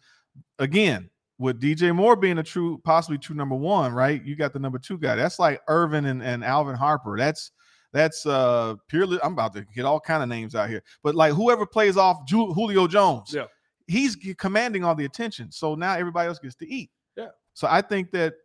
[0.60, 4.24] again with DJ Moore being a true, possibly true number one, right?
[4.24, 5.16] You got the number two guy.
[5.16, 7.18] That's like Irvin and, and Alvin Harper.
[7.18, 7.52] That's
[7.94, 9.20] that's uh purely.
[9.24, 12.26] I'm about to get all kind of names out here, but like whoever plays off
[12.28, 13.46] Ju- Julio Jones, Yeah.
[13.88, 15.52] he's commanding all the attention.
[15.52, 16.92] So now everybody else gets to eat.
[17.18, 17.30] Yeah.
[17.54, 18.36] So I think that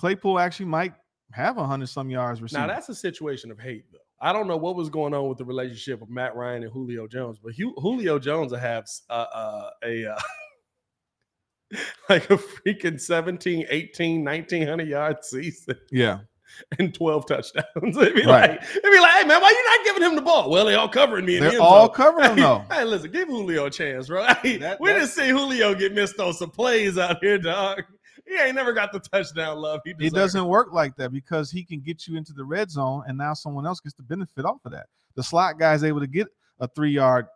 [0.00, 0.94] Claypool actually might
[1.32, 2.66] have a hundred some yards receiving.
[2.66, 3.98] Now that's a situation of hate, though.
[4.22, 7.06] I don't know what was going on with the relationship of Matt Ryan and Julio
[7.06, 10.18] Jones, but Julio Jones will have uh, uh, a uh,
[12.08, 16.18] like a freaking 17, 18, 1900 yard season yeah.
[16.78, 17.64] and 12 touchdowns.
[17.96, 18.50] It'd be Right.
[18.50, 20.50] like, it'd be like, hey man, why you not giving him the ball?
[20.50, 21.94] Well, they all covering me They're end all zone.
[21.94, 22.64] covering him Hey, though.
[22.70, 24.24] Hey, listen, give Julio a chance, bro.
[24.42, 27.84] Hey, That- we that- didn't see Julio get missed on some plays out here, dog.
[28.30, 29.80] He ain't never got the touchdown love.
[29.84, 33.02] He It doesn't work like that because he can get you into the red zone,
[33.08, 34.86] and now someone else gets the benefit off of that.
[35.16, 36.28] The slot guy is able to get
[36.60, 37.26] a three yard,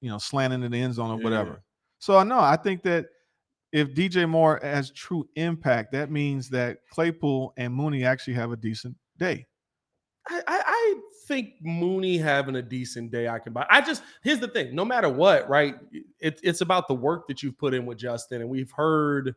[0.00, 1.24] you know, slant into the end zone or Yeah.
[1.24, 1.64] whatever.
[1.98, 3.06] So I know I think that
[3.72, 8.56] if DJ Moore has true impact, that means that Claypool and Mooney actually have a
[8.56, 9.46] decent day.
[10.28, 13.66] I, I, I think Mooney having a decent day, I can buy.
[13.68, 15.74] I just here's the thing: no matter what, right?
[16.20, 19.34] It, it's about the work that you've put in with Justin, and we've heard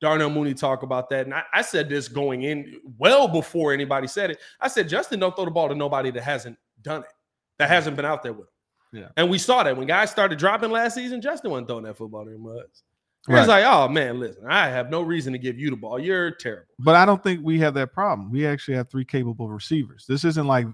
[0.00, 1.26] Darnell Mooney talk about that.
[1.26, 4.38] And I, I said this going in well before anybody said it.
[4.60, 7.12] I said Justin don't throw the ball to nobody that hasn't done it,
[7.58, 8.46] that hasn't been out there with
[8.92, 9.00] him.
[9.00, 9.08] Yeah.
[9.16, 12.24] And we saw that when guys started dropping last season, Justin wasn't throwing that football
[12.24, 12.82] to him much.
[13.28, 13.40] He Right.
[13.40, 15.98] was like, "Oh man, listen, I have no reason to give you the ball.
[16.00, 18.30] You're terrible." But I don't think we have that problem.
[18.32, 20.06] We actually have three capable receivers.
[20.08, 20.66] This isn't like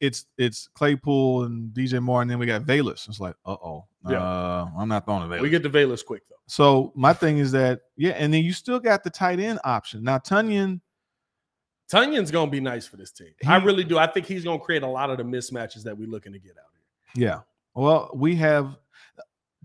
[0.00, 3.08] it's it's Claypool and DJ Moore, and then we got Velus.
[3.08, 4.20] It's like, uh oh, Yeah.
[4.22, 5.40] uh, I'm not throwing a Velus.
[5.42, 6.36] We get to Velus quick though.
[6.48, 10.02] So my thing is that yeah, and then you still got the tight end option.
[10.02, 10.80] Now Tonyan,
[11.92, 13.28] Tonyan's gonna be nice for this team.
[13.46, 13.98] I really do.
[13.98, 16.52] I think he's gonna create a lot of the mismatches that we're looking to get
[16.52, 16.64] out
[17.14, 17.24] here.
[17.26, 17.40] yeah.
[17.74, 18.76] Well, we have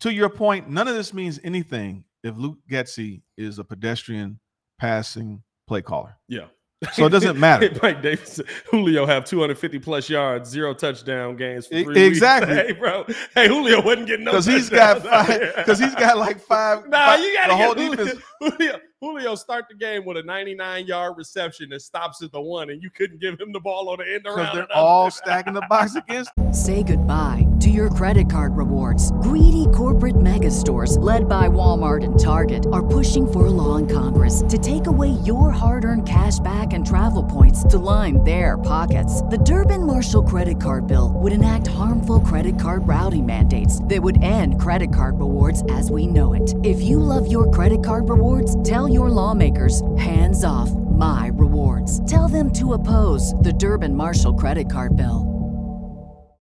[0.01, 4.39] to your point, none of this means anything if Luke Getsy is a pedestrian
[4.79, 6.17] passing play caller.
[6.27, 6.45] Yeah.
[6.93, 7.71] So it doesn't matter.
[7.81, 11.67] Mike Davis, Julio have 250 plus yards, zero touchdown games.
[11.71, 12.03] Exactly.
[12.03, 12.67] Weeks.
[12.67, 13.05] Hey, bro.
[13.33, 16.85] Hey, Julio wasn't getting no Because he's got five, because he's got like five.
[16.89, 18.21] Nah, five- you the whole get Julio, defense.
[18.41, 18.79] Julio.
[19.05, 22.81] Julio start the game with a 99 yard reception that stops at the one, and
[22.81, 24.55] you couldn't give him the ball on the end Because around.
[24.55, 26.31] they're all stacking the box against.
[26.51, 29.11] Say goodbye to your credit card rewards.
[29.21, 33.85] Greedy corporate mega stores, led by Walmart and Target, are pushing for a law in
[33.85, 38.57] Congress to take away your hard earned cash back and travel points to line their
[38.57, 39.21] pockets.
[39.23, 44.23] The Durbin Marshall credit card bill would enact harmful credit card routing mandates that would
[44.23, 46.55] end credit card rewards as we know it.
[46.63, 52.03] If you love your credit card rewards, tell your lawmakers hands off my rewards.
[52.10, 55.31] Tell them to oppose the Durbin Marshall credit card bill.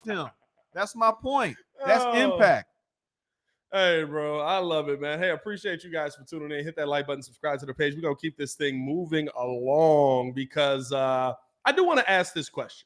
[0.04, 0.30] Them.
[0.74, 1.56] That's my point.
[1.86, 2.34] That's Oh.
[2.34, 2.68] impact.
[3.72, 5.18] Hey, bro, I love it, man.
[5.20, 6.66] Hey, I appreciate you guys for tuning in.
[6.66, 7.96] Hit that like button, subscribe to the page.
[7.96, 11.34] We're gonna keep this thing moving along because uh,
[11.64, 12.86] I do want to ask this question.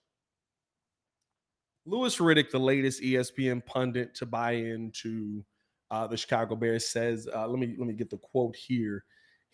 [1.87, 5.43] Louis Riddick, the latest ESPN pundit to buy into
[5.89, 9.03] uh, the Chicago Bears, says, uh, "Let me let me get the quote here."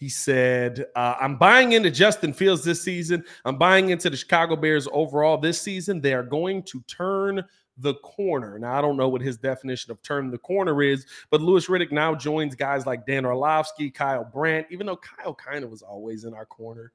[0.02, 3.24] He said, uh, "I'm buying into Justin Fields this season.
[3.46, 6.02] I'm buying into the Chicago Bears overall this season.
[6.02, 7.46] They are going to turn
[7.78, 8.58] the corner.
[8.58, 11.92] Now, I don't know what his definition of turn the corner is, but Louis Riddick
[11.92, 16.24] now joins guys like Dan Orlovsky, Kyle Brandt, even though Kyle kind of was always
[16.24, 16.92] in our corner.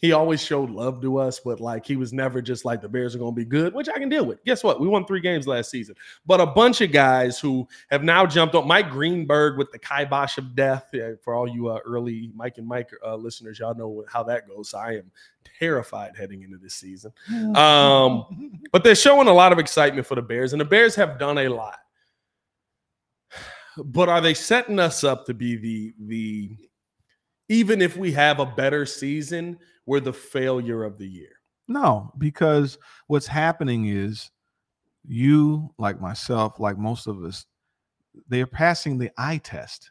[0.00, 3.14] He always showed love to us, but like he was never just like the Bears
[3.14, 4.42] are going to be good, which I can deal with.
[4.44, 4.80] Guess what?
[4.80, 8.54] We won three games last season, but a bunch of guys who have now jumped
[8.54, 10.88] on Mike Greenberg with the kibosh of death.
[10.94, 14.48] Yeah, for all you uh, early Mike and Mike uh, listeners, y'all know how that
[14.48, 14.70] goes.
[14.70, 15.10] So I am
[15.58, 17.12] terrified heading into this season.
[17.54, 21.18] Um, but they're showing a lot of excitement for the Bears, and the Bears have
[21.18, 21.78] done a lot.
[23.76, 26.56] But are they setting us up to be the the
[27.50, 29.58] even if we have a better season,
[29.90, 31.32] we're the failure of the year?
[31.66, 34.30] No, because what's happening is
[35.04, 37.44] you, like myself, like most of us,
[38.28, 39.90] they are passing the eye test.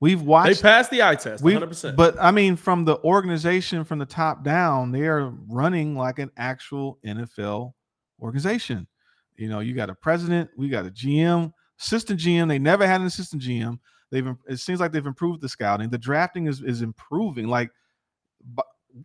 [0.00, 0.56] We've watched.
[0.56, 1.94] They passed the eye test, we 100%.
[1.94, 6.32] but I mean, from the organization from the top down, they are running like an
[6.36, 7.72] actual NFL
[8.20, 8.88] organization.
[9.36, 12.48] You know, you got a president, we got a GM, assistant GM.
[12.48, 13.78] They never had an assistant GM.
[14.10, 15.88] They've it seems like they've improved the scouting.
[15.88, 17.46] The drafting is is improving.
[17.46, 17.70] Like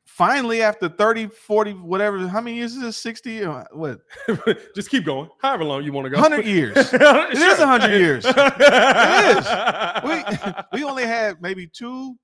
[0.05, 2.97] finally, after 30, 40, whatever, how many years is this?
[2.97, 3.99] 60 or what?
[4.75, 5.29] just keep going.
[5.41, 6.19] However long you want to go.
[6.19, 6.75] 100 years.
[6.93, 8.25] it is 100 years.
[8.27, 12.15] it is we we only had maybe two,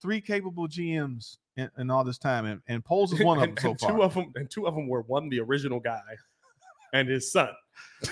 [0.00, 3.50] three capable GMs in, in all this time, and, and Poles is one of them
[3.50, 3.90] and, so and far.
[3.90, 6.00] Two of them, and two of them were one, the original guy,
[6.92, 7.48] and his son.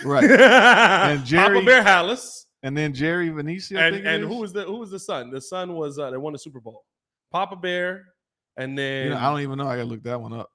[0.04, 0.24] right.
[0.30, 2.46] and Jerry- Papa Bear Halas.
[2.62, 3.78] And then Jerry Vainisi.
[3.78, 4.28] I And and is.
[4.28, 5.30] who was the who was the son?
[5.30, 6.84] The son was uh, they won the Super Bowl.
[7.32, 8.04] Papa Bear,
[8.60, 9.66] and then You know, I don't even know.
[9.68, 10.50] I gotta look that one up.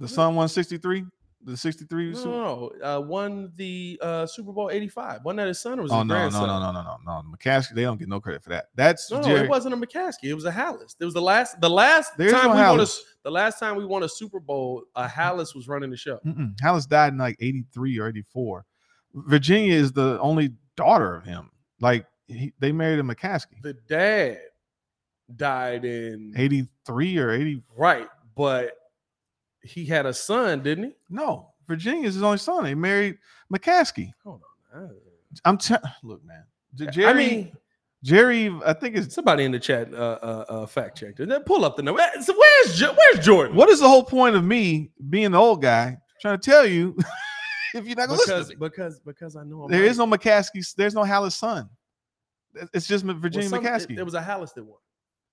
[0.00, 1.04] The son won 63.
[1.42, 2.10] The 63.
[2.10, 5.24] no, Super- no, no, uh, won the uh, Super Bowl '85.
[5.24, 6.48] Wasn't that his son or was Oh no, no, grandson?
[6.48, 7.22] no, no, no, no, no.
[7.36, 8.66] McCaskey, they don't get no credit for that.
[8.74, 10.24] That's No, no, it wasn't a McCaskey.
[10.24, 10.96] It was a Halas.
[10.98, 12.86] It was the last, the last There is time no we won a,
[13.22, 14.82] the last time we won a Super Bowl.
[14.96, 16.18] A Halas was running the show.
[16.26, 16.56] Mm-mm.
[16.56, 18.64] Halas died in like 83 or 84.
[19.14, 21.50] Virginia is the only daughter of him.
[21.80, 23.62] Like he, they married a McCaskey.
[23.62, 24.38] The dad
[25.34, 27.62] died in 83 or 80.
[27.76, 28.72] right, but
[29.62, 30.90] he had a son, didn't he?
[31.10, 32.64] No, Virginia's his only son.
[32.66, 33.18] He married
[33.52, 34.10] McCaskey.
[34.24, 34.42] Hold
[34.74, 34.90] on.
[35.44, 36.44] I'm te- look, man.
[36.74, 37.52] J- Jerry, I mean,
[38.04, 41.46] Jerry, I think it's somebody in the chat uh, uh, uh, fact checked it.
[41.46, 42.00] Pull up the number.
[42.00, 43.56] Eh, So where's where's Jordan?
[43.56, 46.96] what is the whole point of me being the old guy trying to tell you
[47.74, 48.58] if you're not gonna Because listen?
[48.60, 49.90] because because I know I'm There right.
[49.90, 50.74] is no McCaskey.
[50.76, 51.68] There's no Halas son.
[52.72, 53.96] It's just Well, Virginia some- McCaskey.
[53.96, 54.78] There was a Halas that won.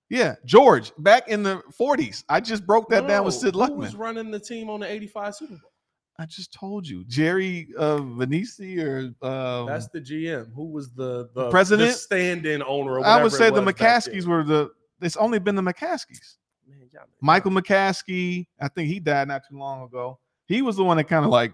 [0.09, 2.23] Yeah, George back in the 40s.
[2.29, 4.91] I just broke that down with No, Sid Who was running the team on the
[4.91, 5.71] '85 Super Bowl?
[6.19, 10.53] I just told you, Jerry uh, Vainisi or um, That's the GM.
[10.53, 11.89] Who was the the president?
[11.91, 12.99] the stand-in owner?
[12.99, 14.69] Or I would say the McCaskeys were the.
[15.01, 16.37] It's only been the McCaskeys.
[16.67, 16.87] Man,
[17.19, 20.19] Michael McCaskey, I think he died not too long ago.
[20.45, 21.53] He was the one that kind of like,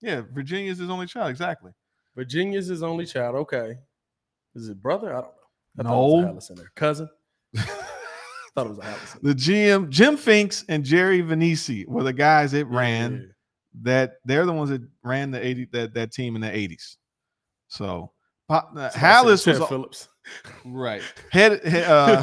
[0.00, 1.30] yeah, Virginia's his only child.
[1.30, 1.70] Exactly.
[2.16, 3.36] Virginia's his only child.
[3.36, 3.78] Okay,
[4.56, 5.10] is it brother?
[5.16, 5.24] I don't
[5.78, 5.78] know.
[5.78, 5.98] I No.
[6.00, 6.72] was a Halas in there.
[6.74, 7.08] Cousin.
[8.54, 9.14] Thought it was a Halas.
[9.22, 13.18] in The GM, Jim Finks and Jerry Vainisi were the guys that ran Yeah.
[13.82, 14.12] that.
[14.26, 16.96] They're the ones that ran the 80 that, that team in the 80s.
[17.68, 18.12] So
[18.48, 20.08] Pop, uh, Somebody Halas Ted was Phillips.
[20.66, 21.02] right.
[21.30, 22.22] Head, head uh,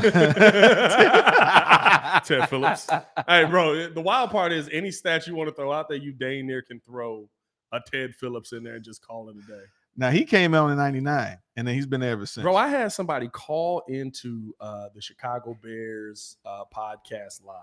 [2.26, 2.88] Ted Phillips.
[3.28, 6.12] Hey, bro, the wild part is any stat you want to throw out there, you
[6.12, 7.28] dang near can throw
[7.72, 9.64] a Ted Phillips in there and just call it a day.
[10.00, 12.42] Now he came out in '99, and then he's been there ever since.
[12.42, 17.58] Bro, I had somebody call into uh, the Chicago Bears uh, podcast live.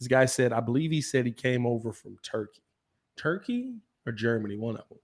[0.00, 2.62] This guy said, I believe he said he came over from Turkey.
[3.16, 4.98] Turkey or Germany, one of them.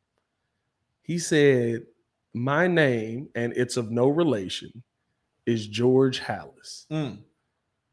[1.02, 1.86] He said,
[2.32, 4.82] My name, and it's of no relation,
[5.46, 6.86] is George Halas.
[6.90, 7.18] Mm.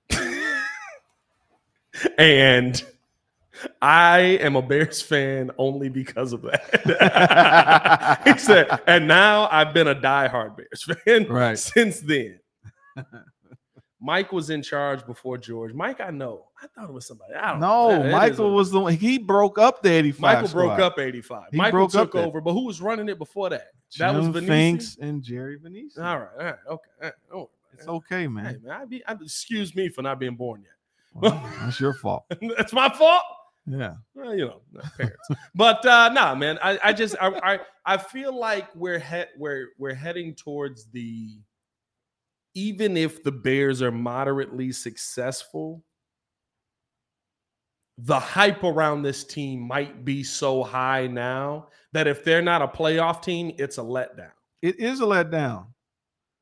[2.17, 2.83] and
[3.81, 8.21] I am a Bears fan only because of that.
[8.25, 11.57] he said, and now I've been a diehard Bears fan Right.
[11.59, 12.39] since then.
[14.03, 15.73] Mike was in charge before George.
[15.73, 16.47] Mike, I know.
[16.59, 17.35] I thought it was somebody.
[17.35, 17.89] I don't know.
[17.91, 18.93] No, it is Michael what- was the one.
[18.95, 20.19] He broke up the 85.
[20.21, 20.81] Michael broke squad.
[20.85, 21.43] up 85.
[21.51, 22.25] He Michael broke took that.
[22.25, 23.67] over, but who was running it before that?
[23.91, 24.47] Jim that was Venetian?
[24.47, 26.01] Finks and Jerry Venetian.
[26.01, 26.89] All right, all right, okay.
[27.01, 27.89] all right, about It's it.
[27.89, 28.61] okay, Hey, man.
[28.63, 30.63] man, I be, I, excuse me for not being born
[31.13, 32.23] Well, that's your fault.
[32.41, 32.53] yet.
[32.57, 33.21] That's my fault.
[33.65, 33.95] Yeah.
[34.15, 34.61] Well, you know,
[34.97, 35.29] parents.
[35.55, 36.57] but uh nah, man.
[36.63, 41.37] I, I just I, I I feel like we're head we're we're heading towards the
[42.53, 45.83] even if the Bears are moderately successful,
[47.97, 52.67] the hype around this team might be so high now that if they're not a
[52.67, 54.31] playoff team, it's a letdown.
[54.61, 55.67] It is a letdown.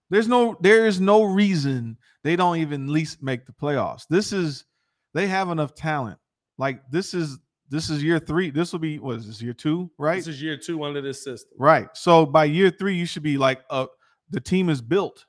[0.09, 4.05] There's no there is no reason they don't even least make the playoffs.
[4.09, 4.65] This is
[5.13, 6.17] they have enough talent.
[6.59, 8.49] Like this is this is year three.
[8.51, 10.17] This will be what is this year two, right?
[10.17, 11.53] This is year two under this system.
[11.57, 11.87] Right.
[11.93, 13.87] So by year three, you should be like, uh,
[14.29, 15.25] the team is built.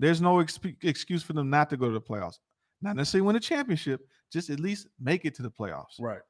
[0.00, 2.38] There's no exp- excuse for them not to go to the playoffs.
[2.82, 6.00] Not necessarily win a championship, just at least make it to the playoffs.
[6.00, 6.20] Right.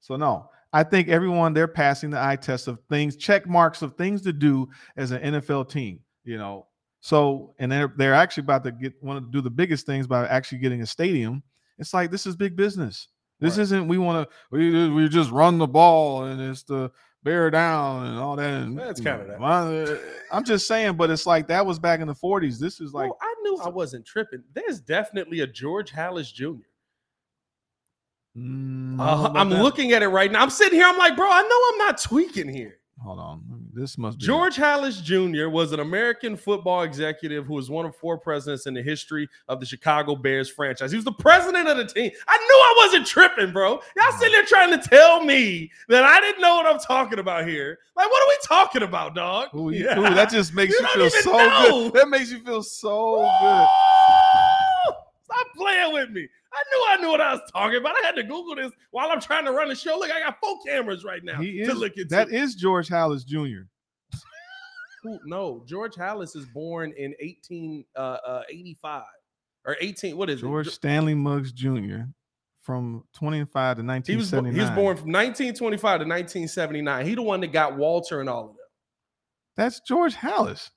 [0.00, 3.94] So no, I think everyone they're passing the eye test of things, check marks of
[3.94, 6.00] things to do as an NFL team.
[6.24, 6.66] You know,
[7.00, 10.26] so and they're they're actually about to get want to do the biggest things by
[10.26, 11.42] actually getting a stadium.
[11.78, 13.08] It's like this is big business.
[13.40, 13.62] This Right.
[13.64, 16.90] isn't we want to we we just run the ball and it's the
[17.22, 18.62] bear down and all that.
[18.62, 19.40] And, That's kinda that.
[19.40, 19.98] my-
[20.30, 22.58] I'm just saying, but it's like that was back in the 40s.
[22.58, 24.42] This is like well, I knew I wasn't tripping.
[24.54, 26.62] There's definitely a George Halas Jr.
[28.36, 29.62] mm, uh, I'm that.
[29.62, 30.42] looking at it right now.
[30.42, 30.86] I'm sitting here.
[30.88, 32.78] I'm like, bro, I know I'm not tweaking here.
[33.02, 33.42] Hold on,
[33.76, 35.48] this must be George Halas Jr.
[35.50, 39.60] was an American football executive who was one of four presidents in the history of
[39.60, 40.90] the Chicago Bears franchise.
[40.90, 42.10] He was the president of the team.
[42.26, 43.80] I knew I wasn't tripping, bro.
[43.96, 47.46] Y'all sitting there trying to tell me that I didn't know what I'm talking about
[47.46, 47.78] here.
[47.96, 49.54] Like, what are we talking about, dog?
[49.54, 49.98] Ooh, Yeah.
[49.98, 51.90] ooh, that just makes You you, feel so know.
[51.90, 51.92] good.
[52.00, 53.66] That makes you feel so good.
[55.56, 56.28] Playing with me.
[56.52, 57.94] I knew I knew what I was talking about.
[58.02, 59.98] I had to Google this while I'm trying to run the show.
[59.98, 62.08] Look, I got four cameras right now He to is, look into.
[62.14, 63.66] that is George Halas Jr.
[65.02, 69.02] Who- no, George Halas is born in 1885 uh, uh,
[69.66, 70.16] or 18.
[70.16, 70.72] What is George it?
[70.72, 72.02] Stanley Mugs Jr.
[72.62, 74.54] from 25 to He was, 1979.
[74.54, 77.06] he was born from 1925 to 1979.
[77.06, 78.56] He the one that got Walter and all of them.
[79.56, 80.70] That's George Halas.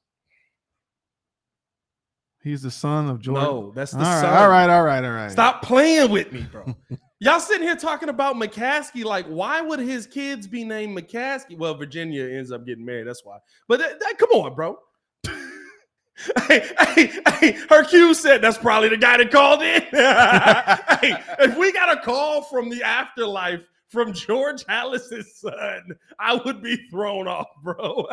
[2.43, 3.35] He's the son of George.
[3.41, 4.33] No, that's the all right, son.
[4.33, 5.31] all right, all right, all right.
[5.31, 6.73] Stop playing with me, bro.
[7.19, 9.03] Y'all sitting here talking about McCaskey.
[9.03, 11.57] Like, why would his kids be named McCaskey?
[11.57, 13.07] Well, Virginia ends up getting married.
[13.07, 13.39] That's why.
[13.67, 14.77] But that, that- come on, bro.
[16.47, 19.81] hey, hey, hey, her Hercule said that's probably the guy that called in.
[19.91, 26.61] hey, if we got a call from the afterlife from George Halas's son, I would
[26.61, 28.05] be thrown off, bro.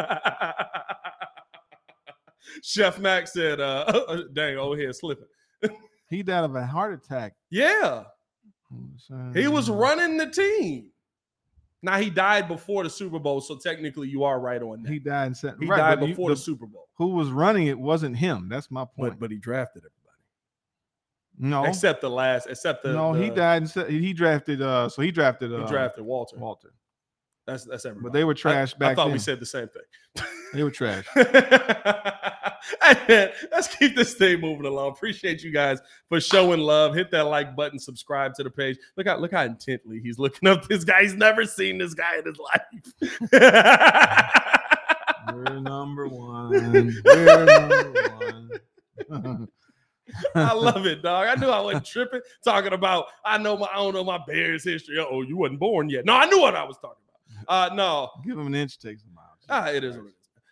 [2.63, 5.27] Chef Max said, uh, dang, over here slipping.
[6.09, 7.35] He died of a heart attack.
[7.51, 8.05] Yeah.
[9.35, 9.81] He was Mm.
[9.81, 10.91] running the team.
[11.83, 14.89] Now he died before the Super Bowl, so technically you are right on that.
[14.89, 15.55] He He, died in set.
[15.61, 18.49] right, died but you- before the- the Super Bowl, who was running it wasn't him.
[18.49, 19.15] That's my point.
[19.15, 19.93] but but he drafted everybody
[21.39, 23.69] no, except the last, except the no, he died.
[23.77, 24.63] In, he drafted.
[24.63, 25.51] Uh, so he drafted.
[25.51, 26.39] He Uh, drafted Walter.
[26.39, 26.73] Walter.
[27.47, 28.05] That's that's everybody.
[28.05, 29.13] But they were trash I, back I thought then.
[29.13, 30.25] we said the same thing.
[30.53, 31.07] They were trash.
[32.83, 34.91] Hey, man, let's keep this thing moving along.
[34.91, 35.79] Appreciate you guys
[36.09, 36.95] for showing love.
[36.95, 38.77] Hit that like button, subscribe to the page.
[38.97, 41.03] Look how look how intently he's looking up this guy.
[41.03, 43.31] He's never seen this guy in his life.
[45.33, 46.93] We're number one.
[47.05, 48.61] We're number
[49.09, 49.49] one.
[50.35, 51.29] I love it, dog.
[51.29, 52.21] I knew I wasn't tripping.
[52.45, 54.99] Talking about I know my I don't know my Bears history.
[54.99, 56.05] Oh, you wasn't born yet.
[56.05, 57.06] No, I knew what I was talking about.
[57.49, 59.25] Uh no, Give him an inch, takes him out.
[59.49, 59.97] Ah, it is.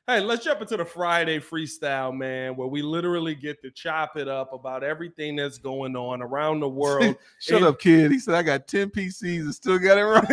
[0.07, 4.29] Hey, let's jump into the Friday freestyle, man, where we literally get to chop it
[4.29, 7.17] up about everything that's going on around the world.
[7.41, 8.11] Shut And- up, kid.
[8.11, 10.27] He said I got 10 PCs and still got it wrong.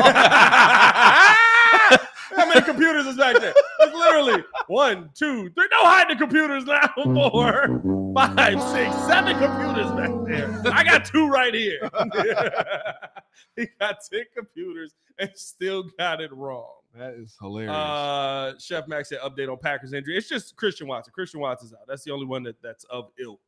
[2.34, 3.54] How many computers is back there?
[3.82, 5.68] It's literally one, two, three.
[5.72, 6.90] No hiding the computers now.
[7.04, 7.82] Four,
[8.14, 10.74] five, six, seven computers back there.
[10.74, 11.90] I got two right here.
[13.56, 16.74] he got 10 computers and still got it wrong.
[16.96, 17.72] that is hilarious.
[17.72, 20.18] Uh, Chef Max said update on Packers injury.
[20.18, 21.14] It's just Christian Watson.
[21.14, 21.80] Christian Watson's out.
[21.88, 23.42] That's the only one that, that's of ilk,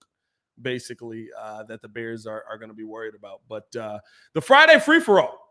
[0.62, 3.42] basically, uh, that the Bears are, are going to be worried about.
[3.50, 4.00] But uh,
[4.34, 5.43] the Friday free for all.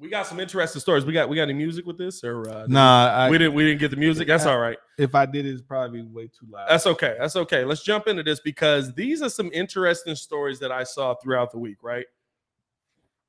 [0.00, 1.04] We got some interesting stories.
[1.04, 3.38] We got we got any music with this or uh, did nah, I, we, we
[3.38, 4.28] didn't we didn't get the music.
[4.28, 4.78] That's all right.
[4.96, 6.66] if I did, it's probably way too loud.
[6.68, 7.16] That's okay.
[7.18, 7.64] That's okay.
[7.64, 11.58] Let's jump into this because these are some interesting stories that I saw throughout the
[11.58, 11.78] week.
[11.82, 12.06] Right.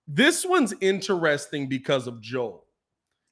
[0.08, 2.66] This one's interesting because of Joel.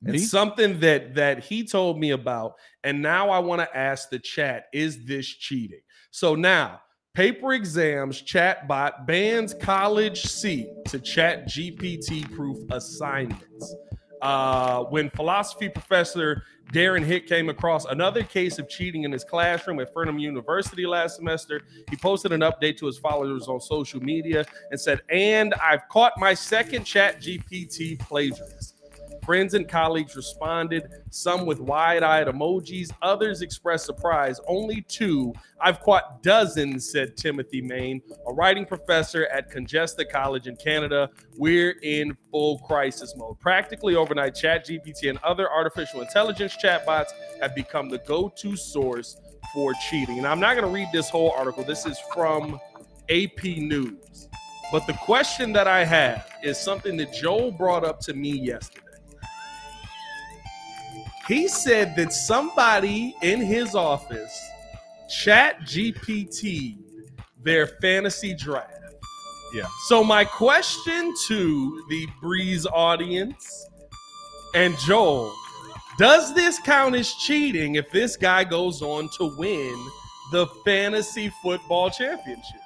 [0.01, 0.15] Me?
[0.15, 4.19] It's something that that he told me about, and now I want to ask the
[4.19, 5.81] chat: Is this cheating?
[6.11, 6.81] So now,
[7.17, 13.73] paper exams chatbot bans college seat to Chat GPT proof assignments.
[14.21, 19.79] Uh, when philosophy professor Darren Hick came across another case of cheating in his classroom
[19.79, 24.45] at Fordham University last semester, he posted an update to his followers on social media
[24.69, 28.76] and said, "And I've caught my second Chat GPT plagiarist."
[29.27, 34.39] Friends and colleagues responded, some with wide eyed emojis, others expressed surprise.
[34.47, 35.33] Only two.
[35.59, 41.09] I've caught dozens, said Timothy Main, a writing professor at Conestoga College in Canada.
[41.35, 43.37] We're in full crisis mode.
[43.41, 47.09] Practically overnight, ChatGPT and other artificial intelligence chatbots
[47.41, 49.17] have become the go to source
[49.53, 50.19] for cheating.
[50.19, 52.61] And I'm not going to read this whole article, this is from
[53.09, 54.29] AP News.
[54.71, 58.86] But the question that I have is something that Joel brought up to me yesterday.
[61.27, 64.39] He said that somebody in his office
[65.09, 66.77] chat GPT
[67.43, 68.73] their fantasy draft.
[69.53, 69.67] Yeah.
[69.87, 73.67] So my question to the Breeze audience
[74.53, 75.33] and Joel,
[75.97, 79.75] does this count as cheating if this guy goes on to win
[80.31, 82.61] the fantasy football championship?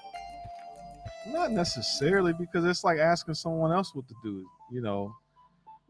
[1.28, 4.46] Not necessarily because it's like asking someone else what to do.
[4.72, 5.16] You know,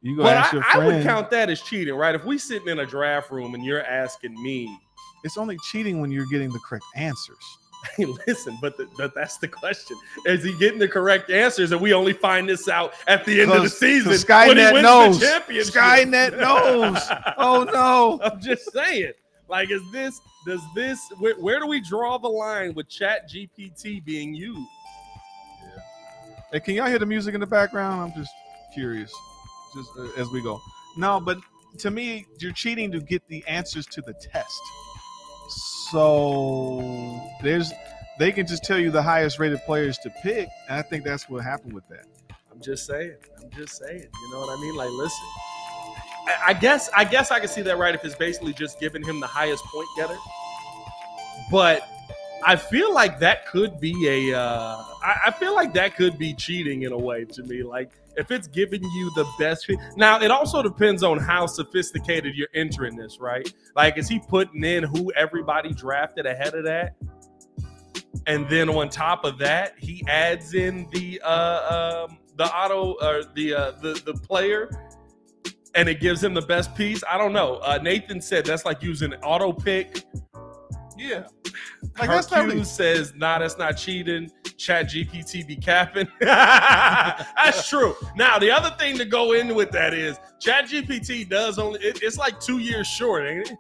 [0.02, 2.16] you go But ask I, your I would count that as cheating, right?
[2.16, 4.76] If we sitting in a draft room and you're asking me,
[5.24, 7.38] It's only cheating when you're getting the correct answers.
[7.98, 11.82] hey, listen, but, the, but that's the question: Is he getting the correct answers, and
[11.82, 14.64] we only find this out at the end of the 'Cause- season 'cause when he
[14.64, 15.20] Skynet wins knows.
[15.20, 15.74] the championship?
[15.74, 17.02] Skynet knows.
[17.38, 18.20] Oh no.
[18.24, 19.14] I'm just saying.
[19.50, 20.20] Like, is this?
[20.46, 21.00] Does this?
[21.20, 24.60] Where, where do we draw the line with Chat GPT being used?
[26.52, 28.00] Hey, can y'all hear the music in the background?
[28.02, 28.32] I'm just
[28.74, 29.12] curious,
[29.74, 30.62] just uh, as we go.
[30.98, 31.38] No, but
[31.80, 34.62] to me, you're cheating to get the answers to the test.
[35.92, 37.72] So there's,
[38.20, 41.30] they can just tell you the highest rated players to pick, and I think that's
[41.30, 42.06] what happened with that.
[42.52, 43.16] I'm just saying.
[43.42, 44.08] I'm just saying.
[44.22, 44.76] You know what I mean?
[44.76, 45.28] Like, listen.
[46.28, 49.04] I, I guess I guess I can see that right if it's basically just giving
[49.04, 50.18] him the highest point getter.
[51.50, 51.88] But
[52.44, 54.38] I feel like that could be a.
[54.38, 57.64] Uh, I, I feel like that could be cheating in a way to me.
[57.64, 59.70] Like if it's giving you the best.
[59.96, 63.52] Now it also depends on how sophisticated you're entering this, right?
[63.76, 66.96] Like is he putting in who everybody drafted ahead of that?
[68.28, 73.24] and then on top of that, he adds in the uh, um, the auto or
[73.34, 74.70] the uh, the the player,
[75.76, 77.04] and it gives him the best piece.
[77.10, 77.56] I don't know.
[77.58, 80.04] Uh, Nathan said that's like using auto pick.
[81.02, 81.24] Yeah,
[81.82, 86.08] Like like that's not really, says, "Nah, that's not cheating." Chat GPT be capping.
[86.20, 87.96] that's true.
[88.16, 91.80] Now the other thing to go in with that is Chat GPT does only.
[91.80, 93.58] It, it's like two years short, ain't it?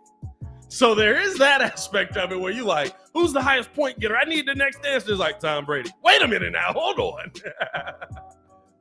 [0.67, 4.15] So there is that aspect of it where you like, who's the highest point getter?
[4.15, 5.13] I need the next answer.
[5.13, 5.89] Is like Tom Brady.
[6.03, 7.31] Wait a minute now, hold on.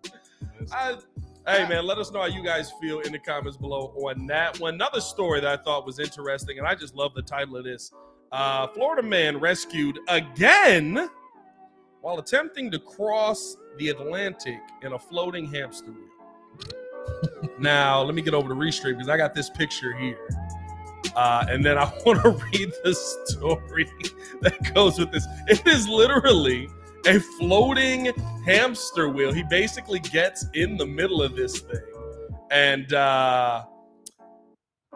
[0.72, 0.98] I,
[1.46, 4.60] hey man, let us know how you guys feel in the comments below on that
[4.60, 4.74] one.
[4.74, 7.90] Another story that I thought was interesting, and I just love the title of this.
[8.32, 11.08] Uh, Florida man rescued again
[12.00, 17.50] while attempting to cross the Atlantic in a floating hamster wheel.
[17.58, 20.28] now, let me get over to Restream because I got this picture here.
[21.16, 22.94] Uh, and then I want to read the
[23.26, 23.90] story
[24.42, 25.26] that goes with this.
[25.48, 26.68] It is literally
[27.06, 28.12] a floating
[28.44, 29.32] hamster wheel.
[29.32, 31.80] He basically gets in the middle of this thing,
[32.50, 33.64] and uh,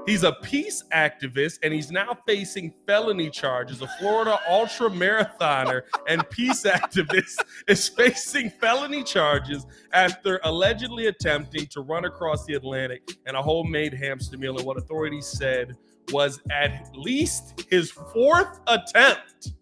[0.06, 3.82] he's a peace activist, and he's now facing felony charges.
[3.82, 11.80] A Florida ultra marathoner and peace activist is facing felony charges after allegedly attempting to
[11.80, 14.56] run across the Atlantic in a homemade hamster wheel.
[14.56, 15.76] And what authorities said
[16.12, 19.52] was at least his fourth attempt.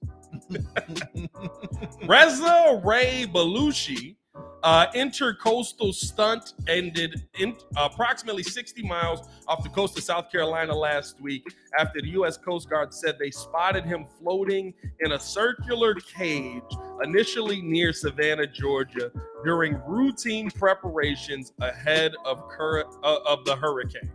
[2.06, 4.16] Reza Ray Baluchi,
[4.62, 11.20] uh, intercoastal stunt ended in approximately 60 miles off the coast of South Carolina last
[11.20, 11.44] week
[11.78, 12.36] after the U.S.
[12.36, 16.62] Coast Guard said they spotted him floating in a circular cage
[17.02, 19.10] initially near Savannah, Georgia,
[19.44, 24.10] during routine preparations ahead of, cur- uh, of the hurricane.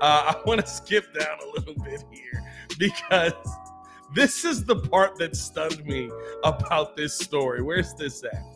[0.00, 2.42] Uh, I want to skip down a little bit here
[2.78, 3.32] because
[4.14, 6.10] this is the part that stunned me
[6.42, 7.62] about this story.
[7.62, 8.55] Where's this at?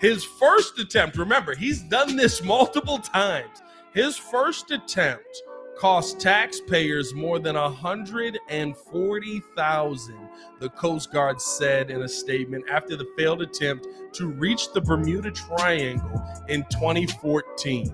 [0.00, 3.62] His first attempt, remember, he's done this multiple times.
[3.92, 5.42] His first attempt
[5.78, 10.14] cost taxpayers more than 140,000,
[10.60, 15.30] the Coast Guard said in a statement after the failed attempt to reach the Bermuda
[15.30, 17.92] Triangle in 2014.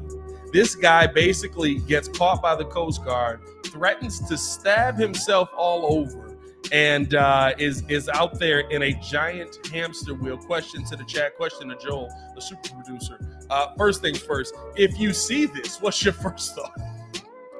[0.52, 6.29] This guy basically gets caught by the Coast Guard, threatens to stab himself all over,
[6.72, 10.36] and uh, is is out there in a giant hamster wheel.
[10.36, 11.36] Question to the chat.
[11.36, 13.18] Question to Joel, the super producer.
[13.50, 14.54] Uh, first things first.
[14.76, 16.78] If you see this, what's your first thought?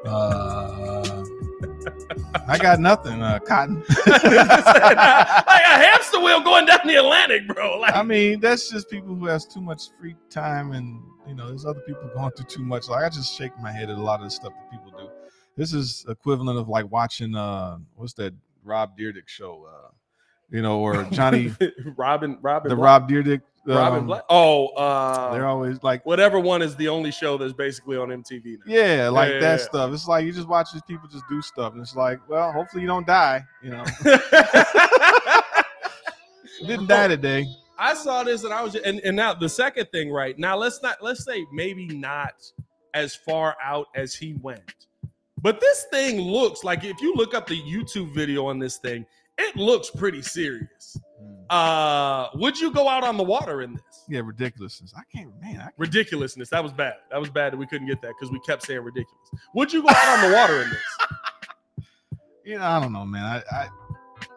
[0.05, 1.25] Uh,
[2.49, 3.23] I got nothing.
[3.23, 3.83] Uh, cotton.
[4.07, 7.79] like a hamster wheel going down the Atlantic, bro.
[7.79, 11.49] Like, I mean, that's just people who has too much free time, and you know,
[11.49, 12.89] there's other people going through too much.
[12.89, 15.09] Like I just shake my head at a lot of the stuff that people do.
[15.57, 18.35] This is equivalent of like watching uh, what's that
[18.65, 19.67] Rob Dyrdek show?
[19.69, 19.91] Uh,
[20.51, 21.55] you know, or Johnny
[21.97, 23.41] Robin, Robin, the Black- Rob.
[23.67, 24.23] Robin um, Black.
[24.29, 28.45] Oh, uh, They're always like, whatever one is the only show that's basically on MTV.
[28.45, 28.59] Now.
[28.67, 29.67] yeah, like yeah, that yeah.
[29.67, 29.93] stuff.
[29.93, 32.83] It's like you just watch these people just do stuff, and it's like, well, hopefully
[32.83, 33.45] you don't die.
[33.63, 33.85] You know,
[36.67, 37.47] didn't die today.
[37.79, 40.39] I saw this and I was and, and now the second thing, right?
[40.39, 42.35] Now let's not let's say maybe not
[42.93, 44.87] as far out as he went.
[45.43, 49.07] But this thing looks like if you look up the YouTube video on this thing,
[49.39, 50.99] it looks pretty serious.
[51.49, 54.05] Uh would you go out on the water in this?
[54.09, 54.93] Yeah, ridiculousness.
[54.97, 55.61] I can't, man.
[55.61, 56.51] I Ridiculousness.
[56.51, 56.95] That was bad.
[57.11, 59.31] That was bad that we couldn't get that because we kept saying ridiculous.
[59.55, 61.87] Would you go out on the water in this?
[62.45, 63.25] you know, I don't know, man.
[63.25, 63.69] I, I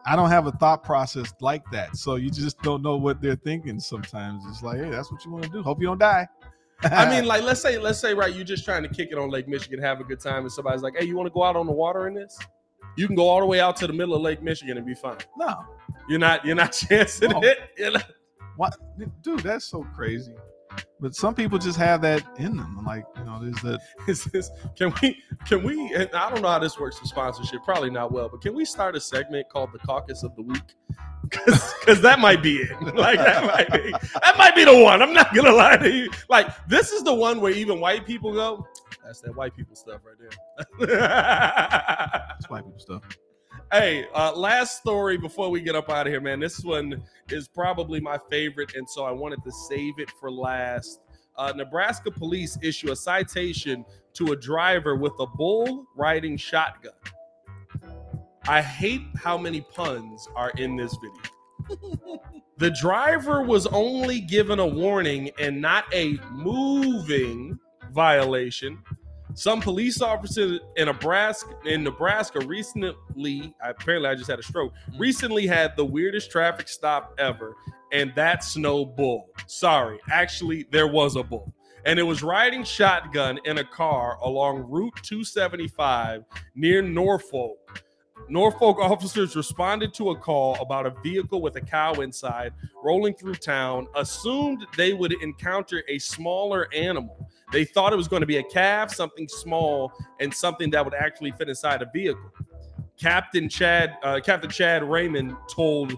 [0.06, 1.95] I don't have a thought process like that.
[1.95, 4.43] So you just don't know what they're thinking sometimes.
[4.49, 5.64] It's like, hey, that's what you want to do.
[5.64, 6.28] Hope you don't die.
[6.91, 9.29] I mean, like, let's say, let's say, right, you're just trying to kick it on
[9.29, 11.55] Lake Michigan, have a good time, and somebody's like, "Hey, you want to go out
[11.55, 12.38] on the water in this?"
[12.95, 14.93] You can go all the way out to the middle of Lake Michigan and be
[14.95, 15.17] fine.
[15.38, 15.65] no.
[16.09, 17.41] You're not, you're not chancing No.
[17.43, 17.57] it.
[17.79, 18.05] Not-
[18.57, 18.75] What
[19.21, 20.34] dude, that's so crazy.
[21.04, 22.82] But some people just have that in them.
[22.86, 25.93] Like, you know, there's that Is this, can we, can we?
[25.93, 27.62] And I don't know how this works for sponsorship.
[27.66, 30.64] Probably not well, but can we start a segment called the Caucus of the Week?
[31.24, 32.72] Because that might be it.
[32.95, 35.01] Like that might be that might be the one.
[35.01, 36.12] I'm not gonna lie to you.
[36.30, 38.68] Like this is the one where even white people go.
[39.04, 40.97] That's that white people stuff right there.
[42.30, 43.01] that's white people stuff.
[43.74, 46.39] Hey, uh, last story before we get up out of here, man.
[46.39, 50.99] This one is probably my favorite, and so I wanted to save it for last.
[51.36, 56.93] Uh, Nebraska police issue a citation to a driver with a bull riding shotgun.
[58.47, 60.95] I hate how many puns are in this
[61.67, 62.19] video.
[62.57, 67.57] the driver was only given a warning and not a moving
[67.91, 68.84] violation.
[69.36, 74.99] Some police officers in Nebraska in Nebraska recently, apparently I just had a stroke, mm-hmm.
[74.99, 77.55] recently had the weirdest traffic stop ever,
[77.91, 79.29] and that's no bull.
[79.47, 81.53] Sorry, actually, there was a bull.
[81.86, 86.23] And it was riding shotgun in a car along Route 275
[86.55, 87.84] near Norfolk.
[88.29, 92.53] Norfolk officers responded to a call about a vehicle with a cow inside
[92.84, 97.29] rolling through town, assumed they would encounter a smaller animal.
[97.54, 100.95] They thought it was going to be a calf, something small, and something that would
[100.95, 102.32] actually fit inside a vehicle.
[102.99, 105.93] Captain Chad, uh, Captain Chad Raymond told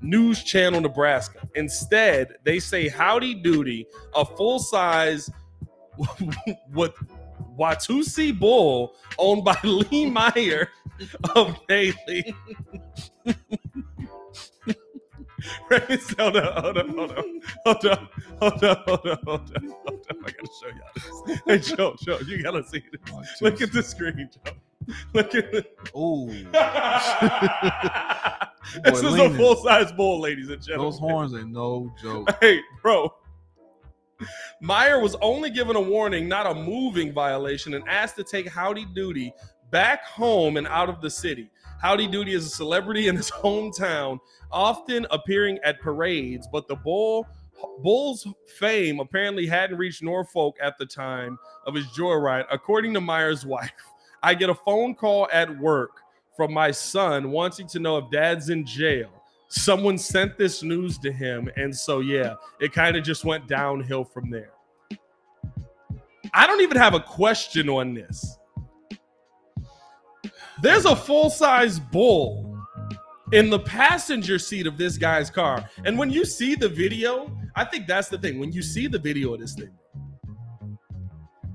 [0.00, 1.48] News Channel Nebraska.
[1.54, 5.30] Instead, they say howdy doody, a full size
[6.72, 6.92] with
[7.58, 10.68] Watusi bull owned by Lee Meyer
[11.34, 12.34] of Bailey.
[15.70, 16.64] hold up!
[16.64, 16.88] hold up!
[16.88, 17.24] hold up!
[17.64, 18.12] hold up!
[18.40, 18.84] hold up!
[18.86, 19.24] hold up!
[19.24, 19.97] hold.
[20.28, 21.40] I gotta show y'all this.
[21.46, 23.00] Hey, Joe, Joe, you gotta see this.
[23.12, 24.52] Oh, Look at the screen, Joe.
[25.12, 25.76] Look at it.
[25.94, 26.26] Oh,
[28.84, 30.90] this is a full size bull, ladies and gentlemen.
[30.90, 32.28] those horns ain't no joke.
[32.40, 33.12] Hey, bro.
[34.60, 38.86] Meyer was only given a warning, not a moving violation, and asked to take Howdy
[38.94, 39.32] Doody
[39.70, 41.50] back home and out of the city.
[41.80, 44.18] Howdy Doody is a celebrity in his hometown,
[44.50, 47.26] often appearing at parades, but the bull
[47.82, 48.26] Bull's
[48.58, 52.46] fame apparently hadn't reached Norfolk at the time of his joyride.
[52.50, 53.70] According to Meyer's wife,
[54.22, 55.90] I get a phone call at work
[56.36, 59.10] from my son wanting to know if dad's in jail.
[59.48, 64.04] Someone sent this news to him, and so yeah, it kind of just went downhill
[64.04, 64.50] from there.
[66.34, 68.36] I don't even have a question on this.
[70.60, 72.58] There's a full size bull
[73.32, 75.68] in the passenger seat of this guy's car.
[75.84, 78.38] And when you see the video, I think that's the thing.
[78.38, 79.72] When you see the video of this thing,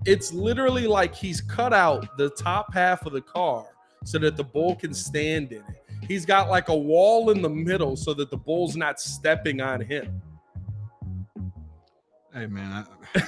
[0.05, 3.65] it's literally like he's cut out the top half of the car
[4.03, 5.85] so that the bull can stand in it.
[6.05, 9.79] He's got like a wall in the middle so that the bull's not stepping on
[9.79, 10.21] him.
[12.33, 12.85] Hey man,
[13.15, 13.23] I,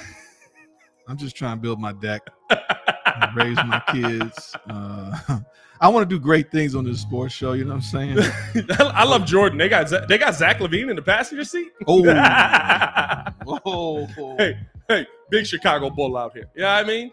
[1.08, 2.20] I'm just trying to build my deck.
[3.34, 4.56] raise my kids.
[4.68, 5.40] Uh,
[5.80, 7.52] I want to do great things on this sports show.
[7.52, 8.18] You know what I'm saying?
[8.78, 9.58] I love Jordan.
[9.58, 11.70] They got they got Zach LaVine in the passenger seat.
[11.86, 12.02] Oh,
[13.66, 14.58] oh, hey,
[14.88, 16.48] hey, big Chicago Bull out here.
[16.54, 17.10] You know I mean,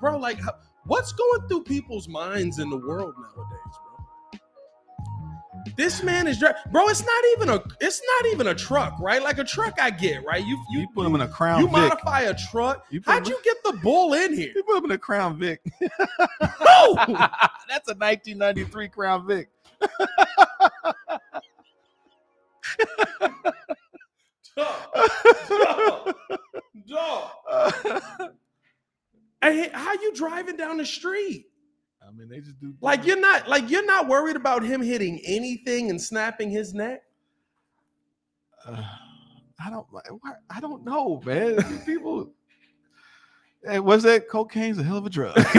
[0.00, 0.16] bro?
[0.16, 0.38] Like,
[0.84, 3.89] what's going through people's minds in the world nowadays, bro?
[5.76, 6.88] This man is, dri- bro.
[6.88, 9.22] It's not even a, it's not even a truck, right?
[9.22, 10.44] Like a truck, I get, right?
[10.44, 11.72] You you you put him in a Crown you Vic.
[11.72, 12.84] modify a truck.
[12.90, 14.52] You How'd him- you get the bull in here?
[14.54, 15.60] You put him in a Crown Vic.
[16.40, 16.94] No,
[17.68, 19.50] That's a 1993 Crown Vic.
[24.56, 24.76] dog,
[25.48, 26.14] dog,
[26.88, 28.32] dog.
[29.42, 31.46] Hey, how you driving down the street?
[32.10, 35.20] I mean, they just do Like you're not like you're not worried about him hitting
[35.24, 37.02] anything and snapping his neck.
[38.66, 38.82] Uh,
[39.64, 39.86] I don't.
[40.50, 41.82] I don't know, man.
[41.86, 42.32] People.
[43.62, 44.26] Hey, what's that?
[44.28, 45.36] Cocaine's a hell of a drug.
[45.38, 45.54] How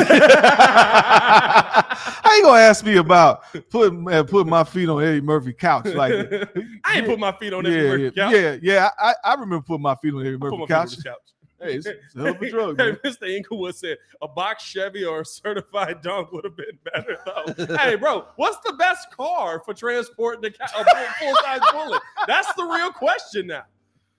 [2.36, 5.86] you gonna ask me about putting uh, putting my feet on Eddie Murphy couch?
[5.86, 6.12] Like,
[6.84, 8.34] I ain't put my feet on yeah, Murphy yeah, couch.
[8.34, 8.90] yeah, yeah.
[8.98, 11.04] I, I remember putting my feet on Eddie I Murphy my feet on couch.
[11.04, 11.32] couch.
[11.62, 13.00] Hey, it's, it's a hell of a drug, Hey, man.
[13.06, 13.30] Mr.
[13.30, 17.78] Inglewood said a box Chevy or a certified dunk would have been better though.
[17.78, 20.84] hey, bro, what's the best car for transporting the ca- a
[21.20, 22.02] full size bullet?
[22.28, 23.64] That's the real question now.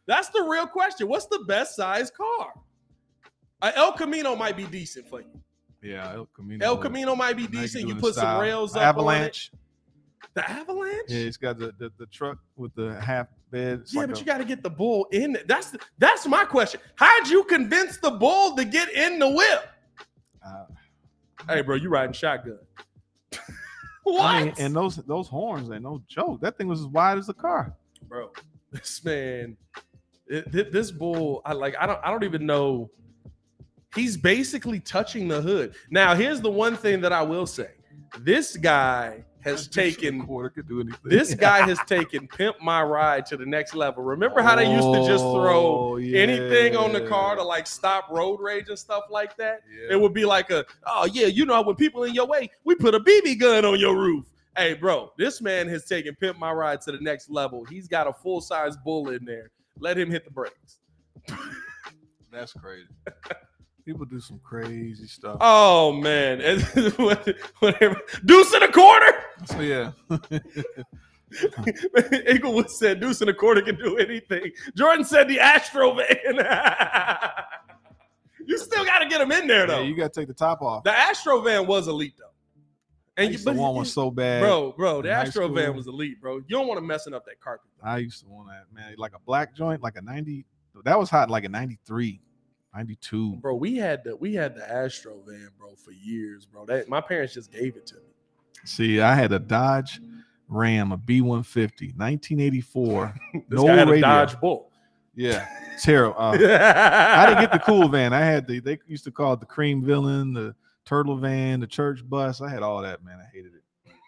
[0.07, 1.09] That's the real question.
[1.09, 2.53] What's the best size car?
[3.61, 5.41] Uh, El Camino might be decent for you.
[5.83, 6.65] Yeah, El Camino.
[6.65, 7.89] El Camino might be decent.
[7.89, 8.41] You put some style.
[8.41, 9.51] rails up Avalanche.
[9.53, 10.35] on it.
[10.35, 11.05] The Avalanche?
[11.09, 14.21] Yeah, it's got the, the, the truck with the half It's Yeah, like but a-
[14.21, 15.37] you got to get the bull in.
[15.47, 16.81] That's the, that's my question.
[16.97, 19.69] How'd you convince the bull to get in the whip?
[20.45, 20.65] uh,
[21.49, 22.59] Hey, bro, you riding shotgun?
[24.05, 26.41] what, I mean, and those those horns ain't no joke.
[26.41, 27.75] That thing was as wide as the car.
[28.09, 28.31] bro?
[28.73, 29.57] This man,
[30.29, 31.75] it- this bull, I like.
[31.79, 32.01] I don't.
[32.03, 32.91] I don't even know.
[33.95, 35.75] He's basically touching the hood.
[35.91, 37.73] Now, here's the one thing that I will say.
[38.21, 40.99] This guy has taken quarter could do anything.
[41.05, 44.03] this guy has taken pimp my ride to the next level.
[44.03, 47.67] Remember how they used to just oh, throw Oh, anything on the car to like
[47.67, 49.63] stop road rage and stuff like that?
[49.71, 49.95] Yeah.
[49.95, 52.75] It would be like a, oh yeah, you know when people in your way, we
[52.75, 54.27] put a BB gun on your roof.
[54.57, 57.65] Hey, bro, this man has taken pimp my ride to the next level.
[57.65, 59.51] He's got a full size bull in there.
[59.79, 60.79] Let him hit the brakes.
[62.31, 62.89] That's crazy.
[63.85, 65.39] People do some crazy stuff.
[65.41, 66.61] Oh man,
[67.59, 68.01] whatever.
[68.25, 69.13] Deuce in a quarter.
[69.47, 69.93] So yeah,
[72.27, 74.53] Inglewood said Deuce in a quarter can do anything.
[74.77, 76.37] Jordan said the Astro van.
[78.47, 79.81] you still got to get him in there though.
[79.81, 80.85] yeah, you got to take the top off.
[80.85, 82.27] the Astro van was elite though.
[83.17, 86.21] I And you, to want one so bad, bro, bro, the Astro van was elite,
[86.21, 86.37] bro.
[86.37, 87.69] You don't want to messing up that carpet.
[87.83, 90.47] I used to want that man, like a black joint, like a ninety.
[90.85, 92.19] That was hot, like a 93,
[92.75, 93.37] 92.
[93.37, 96.65] Bro, we had the we had the Astro van, bro, for years, bro.
[96.65, 98.01] That my parents just gave it to me.
[98.65, 100.01] See, I had a Dodge
[100.49, 103.15] Ram, a B150, 1984.
[103.35, 104.01] This No guy radio.
[104.01, 104.71] Dodge Bull.
[105.15, 105.47] Yeah,
[105.83, 106.15] terrible.
[106.19, 108.13] Uh, I didn't get the cool van.
[108.13, 110.55] I had the they used to call it the cream villain, the
[110.85, 112.41] turtle van, the church bus.
[112.41, 113.19] I had all that, man.
[113.21, 113.62] I hated it.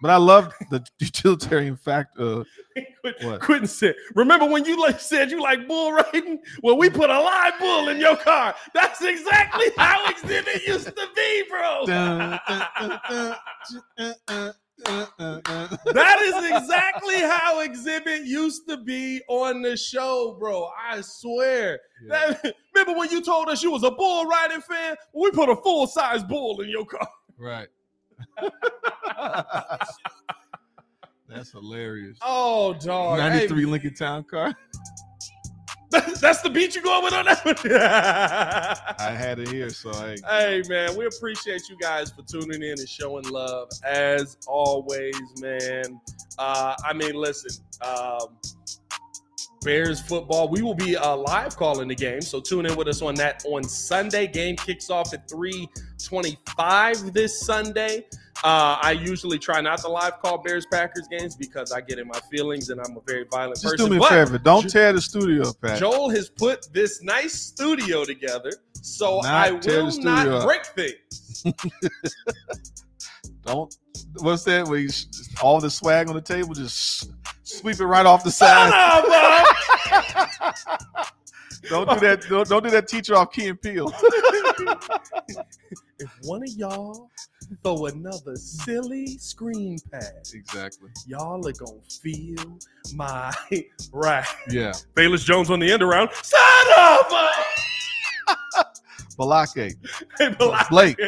[0.05, 2.19] But I love the utilitarian fact.
[2.19, 2.45] Quit-
[3.23, 3.41] What?
[3.41, 6.41] Quentin said, "Remember when you like said you like bull riding?
[6.63, 8.55] Well, we put a live bull in your car.
[8.75, 11.85] That's exactly how exhibit used to be, bro.
[11.87, 13.35] dun, dun, dun, dun, uh,
[13.97, 14.53] uh, uh,
[14.87, 15.77] uh, uh.
[15.95, 20.69] That is exactly how exhibit used to be on the show, bro.
[20.79, 21.81] I swear.
[22.07, 22.35] Yeah.
[22.43, 24.97] That- remember when you told us you was a bull riding fan?
[25.15, 27.09] We put a full size bull in your car.
[27.39, 27.69] Right.
[31.29, 32.19] That's hilarious.
[32.23, 33.19] Oh, dog.
[33.19, 34.55] Hey, 93 Lincoln Town car.
[36.21, 37.55] that's the beat you going with on that one.
[38.99, 42.79] I had it here, so hey, Hey man, we appreciate you guys for tuning in
[42.79, 46.01] and showing love as always, man.
[46.37, 48.37] Uh, I mean, listen, um,
[49.65, 50.49] Bears football.
[50.49, 53.43] We will be uh, live calling the game, so tune in with us on that
[53.47, 54.27] on Sunday.
[54.27, 55.69] Game kicks off at three
[56.05, 58.07] twenty-five this Sunday.
[58.43, 62.07] Uh, I usually try not to live call Bears Packers games because I get in
[62.07, 63.87] my feelings and I'm a very violent just person.
[63.87, 64.39] do me a But favor.
[64.39, 65.79] Don't tear the studio up.
[65.79, 68.53] Joel has put this nice studio together,
[68.83, 71.45] so Not I will not break things.
[73.45, 73.75] Don't.
[74.19, 74.67] What's that?
[74.69, 74.91] Where you,
[75.43, 77.11] all the swag on the table, just
[77.43, 78.71] sweep it right off the side.
[78.71, 79.05] a-
[81.69, 82.25] don't do that.
[82.29, 82.89] Don't, don't do that.
[82.89, 83.93] Teacher off Key and Peele.
[85.99, 87.11] if one of y'all
[87.63, 90.91] throw another silly screen pass, exactly.
[91.07, 92.59] y'all are gonna feel
[92.95, 93.33] my
[93.93, 94.37] wrath.
[94.49, 94.73] Yeah.
[94.95, 96.11] Bayless Jones on the end around.
[96.23, 96.41] Son
[96.79, 97.31] of a
[99.17, 99.75] Balake.
[100.19, 100.69] Hey, Blake.
[100.71, 100.99] Blake.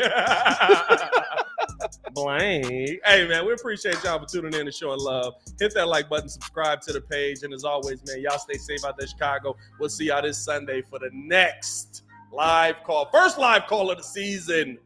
[2.12, 3.01] Blake.
[3.05, 5.34] Hey, man, we appreciate y'all for tuning in and showing love.
[5.59, 7.43] Hit that like button, subscribe to the page.
[7.43, 9.57] And as always, man, y'all stay safe out there, Chicago.
[9.78, 13.09] We'll see y'all this Sunday for the next live call.
[13.11, 14.78] First live call of the season.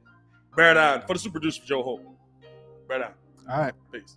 [0.57, 1.03] Bear down.
[1.07, 2.03] For the super producer, Joe Holt.
[2.89, 3.13] Bear down.
[3.51, 3.75] All right.
[3.93, 4.17] Peace.